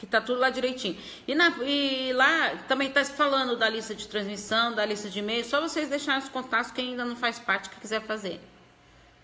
que 0.00 0.06
tá 0.06 0.18
tudo 0.18 0.40
lá 0.40 0.48
direitinho. 0.48 0.96
E, 1.28 1.34
na, 1.34 1.50
e 1.62 2.10
lá 2.14 2.56
também 2.66 2.88
está 2.88 3.04
falando 3.04 3.54
da 3.54 3.68
lista 3.68 3.94
de 3.94 4.08
transmissão, 4.08 4.74
da 4.74 4.82
lista 4.82 5.10
de 5.10 5.18
e-mail, 5.18 5.44
só 5.44 5.60
vocês 5.60 5.90
deixarem 5.90 6.22
os 6.22 6.28
contatos 6.30 6.70
quem 6.70 6.92
ainda 6.92 7.04
não 7.04 7.14
faz 7.14 7.38
parte, 7.38 7.68
que 7.68 7.78
quiser 7.78 8.00
fazer. 8.00 8.40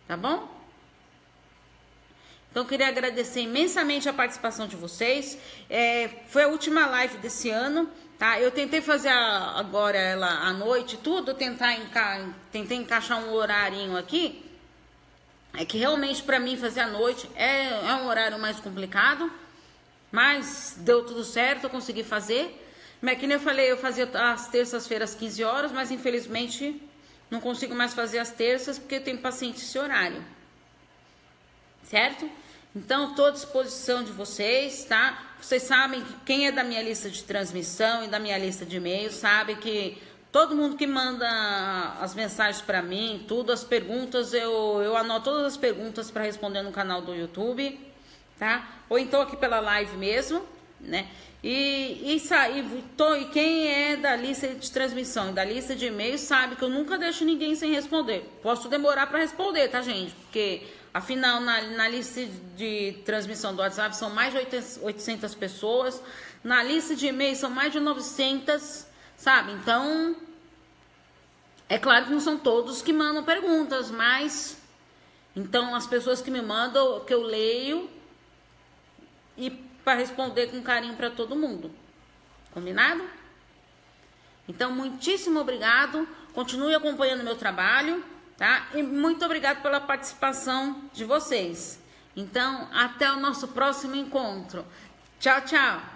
Tá 0.07 0.19
bom? 0.19 0.56
Então, 2.57 2.65
queria 2.65 2.89
agradecer 2.89 3.43
imensamente 3.43 4.09
a 4.09 4.15
participação 4.15 4.67
de 4.67 4.77
vocês. 4.77 5.37
É, 5.69 6.09
foi 6.29 6.45
a 6.45 6.49
última 6.49 6.87
live 6.87 7.19
desse 7.19 7.51
ano, 7.51 7.87
tá? 8.19 8.41
Eu 8.41 8.51
tentei 8.51 8.81
fazer 8.81 9.11
a, 9.11 9.59
agora 9.59 9.99
ela 9.99 10.27
à 10.27 10.55
noite, 10.55 10.97
tudo, 10.97 11.35
tentar 11.35 11.75
enca 11.75 12.31
tentei 12.51 12.79
encaixar 12.79 13.23
um 13.23 13.35
horário 13.35 13.95
aqui. 13.99 14.43
É 15.53 15.67
que 15.67 15.77
realmente 15.77 16.23
para 16.23 16.41
mim 16.41 16.57
fazer 16.57 16.81
à 16.81 16.87
noite 16.87 17.29
é, 17.37 17.67
é 17.67 17.95
um 17.97 18.07
horário 18.07 18.39
mais 18.39 18.59
complicado. 18.59 19.31
Mas 20.11 20.77
deu 20.79 21.05
tudo 21.05 21.25
certo, 21.25 21.65
eu 21.65 21.69
consegui 21.69 22.05
fazer. 22.05 22.59
Mas 23.03 23.19
que 23.19 23.27
nem 23.27 23.37
eu 23.37 23.41
falei, 23.43 23.71
eu 23.71 23.77
fazia 23.77 24.09
as 24.15 24.49
terças-feiras 24.49 25.15
15 25.15 25.45
horas, 25.45 25.73
mas 25.73 25.91
infelizmente 25.91 26.83
não 27.31 27.39
consigo 27.39 27.75
mais 27.75 27.93
fazer 27.93 28.19
as 28.19 28.31
terças 28.31 28.79
porque 28.79 28.95
eu 28.95 29.05
tenho 29.05 29.19
paciente 29.19 29.59
esse 29.59 29.79
horário. 29.79 30.25
Certo? 31.85 32.46
Então, 32.77 33.09
estou 33.09 33.25
à 33.25 33.31
disposição 33.31 34.05
de 34.05 34.13
vocês, 34.13 34.85
tá? 34.85 35.19
Vocês 35.41 35.63
sabem 35.63 36.03
que 36.03 36.13
quem 36.27 36.47
é 36.47 36.53
da 36.53 36.63
minha 36.63 36.83
lista 36.83 37.09
de 37.09 37.25
transmissão 37.25 38.05
e 38.05 38.09
da 38.09 38.19
minha 38.19 38.37
lista 38.37 38.67
de 38.67 38.77
e-mails 38.77 39.15
sabe 39.15 39.57
que 39.57 39.97
todo 40.31 40.55
mundo 40.55 40.77
que 40.77 40.87
manda 40.87 41.27
as 42.03 42.15
mensagens 42.15 42.61
para 42.61 42.83
mim, 42.83 43.25
tudo, 43.27 43.51
as 43.51 43.65
perguntas, 43.65 44.35
eu, 44.35 44.83
eu 44.83 44.95
anoto 44.95 45.25
todas 45.31 45.47
as 45.47 45.57
perguntas 45.57 46.11
para 46.11 46.25
responder 46.25 46.61
no 46.61 46.71
canal 46.71 47.01
do 47.01 47.15
YouTube, 47.15 47.81
tá? 48.39 48.69
Ou 48.91 48.99
então 48.99 49.23
aqui 49.23 49.39
pela 49.39 49.59
live 49.59 49.97
mesmo, 49.97 50.45
né? 50.79 51.09
E, 51.43 52.03
e, 52.05 52.17
e, 52.17 52.85
tô, 52.95 53.15
e 53.15 53.25
quem 53.27 53.69
é 53.69 53.97
da 53.97 54.15
lista 54.17 54.49
de 54.49 54.71
transmissão 54.71 55.31
e 55.31 55.33
da 55.33 55.47
lista 55.47 55.75
de 55.75 55.87
e-mails 55.87 56.21
sabe 56.21 56.57
que 56.57 56.63
eu 56.63 56.69
nunca 56.69 56.99
deixo 56.99 57.25
ninguém 57.25 57.55
sem 57.55 57.73
responder. 57.73 58.39
Posso 58.43 58.69
demorar 58.69 59.07
para 59.07 59.21
responder, 59.21 59.69
tá, 59.69 59.81
gente? 59.81 60.13
Porque 60.13 60.63
Afinal, 60.97 61.41
na, 61.41 61.61
na 61.61 61.89
lista 61.89 62.25
de 62.57 63.03
transmissão 63.05 63.55
do 63.55 63.61
WhatsApp 63.61 63.95
são 63.95 64.09
mais 64.09 64.33
de 64.33 64.39
800 64.81 65.35
pessoas, 65.35 66.03
na 66.43 66.63
lista 66.63 66.97
de 66.97 67.09
e-mail 67.09 67.37
são 67.37 67.51
mais 67.51 67.71
de 67.71 67.79
900, 67.79 68.87
sabe? 69.15 69.53
Então, 69.53 70.17
é 71.69 71.79
claro 71.79 72.07
que 72.07 72.13
não 72.13 72.19
são 72.19 72.39
todos 72.39 72.81
que 72.81 72.95
mandam 72.95 73.23
perguntas, 73.23 73.91
mas 73.91 74.57
então 75.37 75.75
as 75.75 75.87
pessoas 75.87 76.23
que 76.23 76.31
me 76.31 76.41
mandam, 76.41 77.05
que 77.05 77.13
eu 77.13 77.21
leio 77.21 77.91
e 79.37 79.51
para 79.51 79.99
responder 79.99 80.47
com 80.47 80.63
carinho 80.63 80.97
para 80.97 81.11
todo 81.11 81.37
mundo. 81.37 81.71
Combinado? 82.53 83.05
Então, 84.49 84.73
muitíssimo 84.73 85.41
obrigado. 85.41 86.09
Continue 86.33 86.75
acompanhando 86.75 87.23
meu 87.23 87.37
trabalho 87.37 88.03
tá? 88.37 88.69
E 88.75 88.83
muito 88.83 89.25
obrigado 89.25 89.63
pela 89.63 89.81
participação 89.81 90.83
de 90.93 91.05
vocês. 91.05 91.79
Então, 92.15 92.69
até 92.73 93.11
o 93.13 93.21
nosso 93.21 93.49
próximo 93.49 93.95
encontro. 93.95 94.65
Tchau, 95.19 95.41
tchau. 95.43 95.96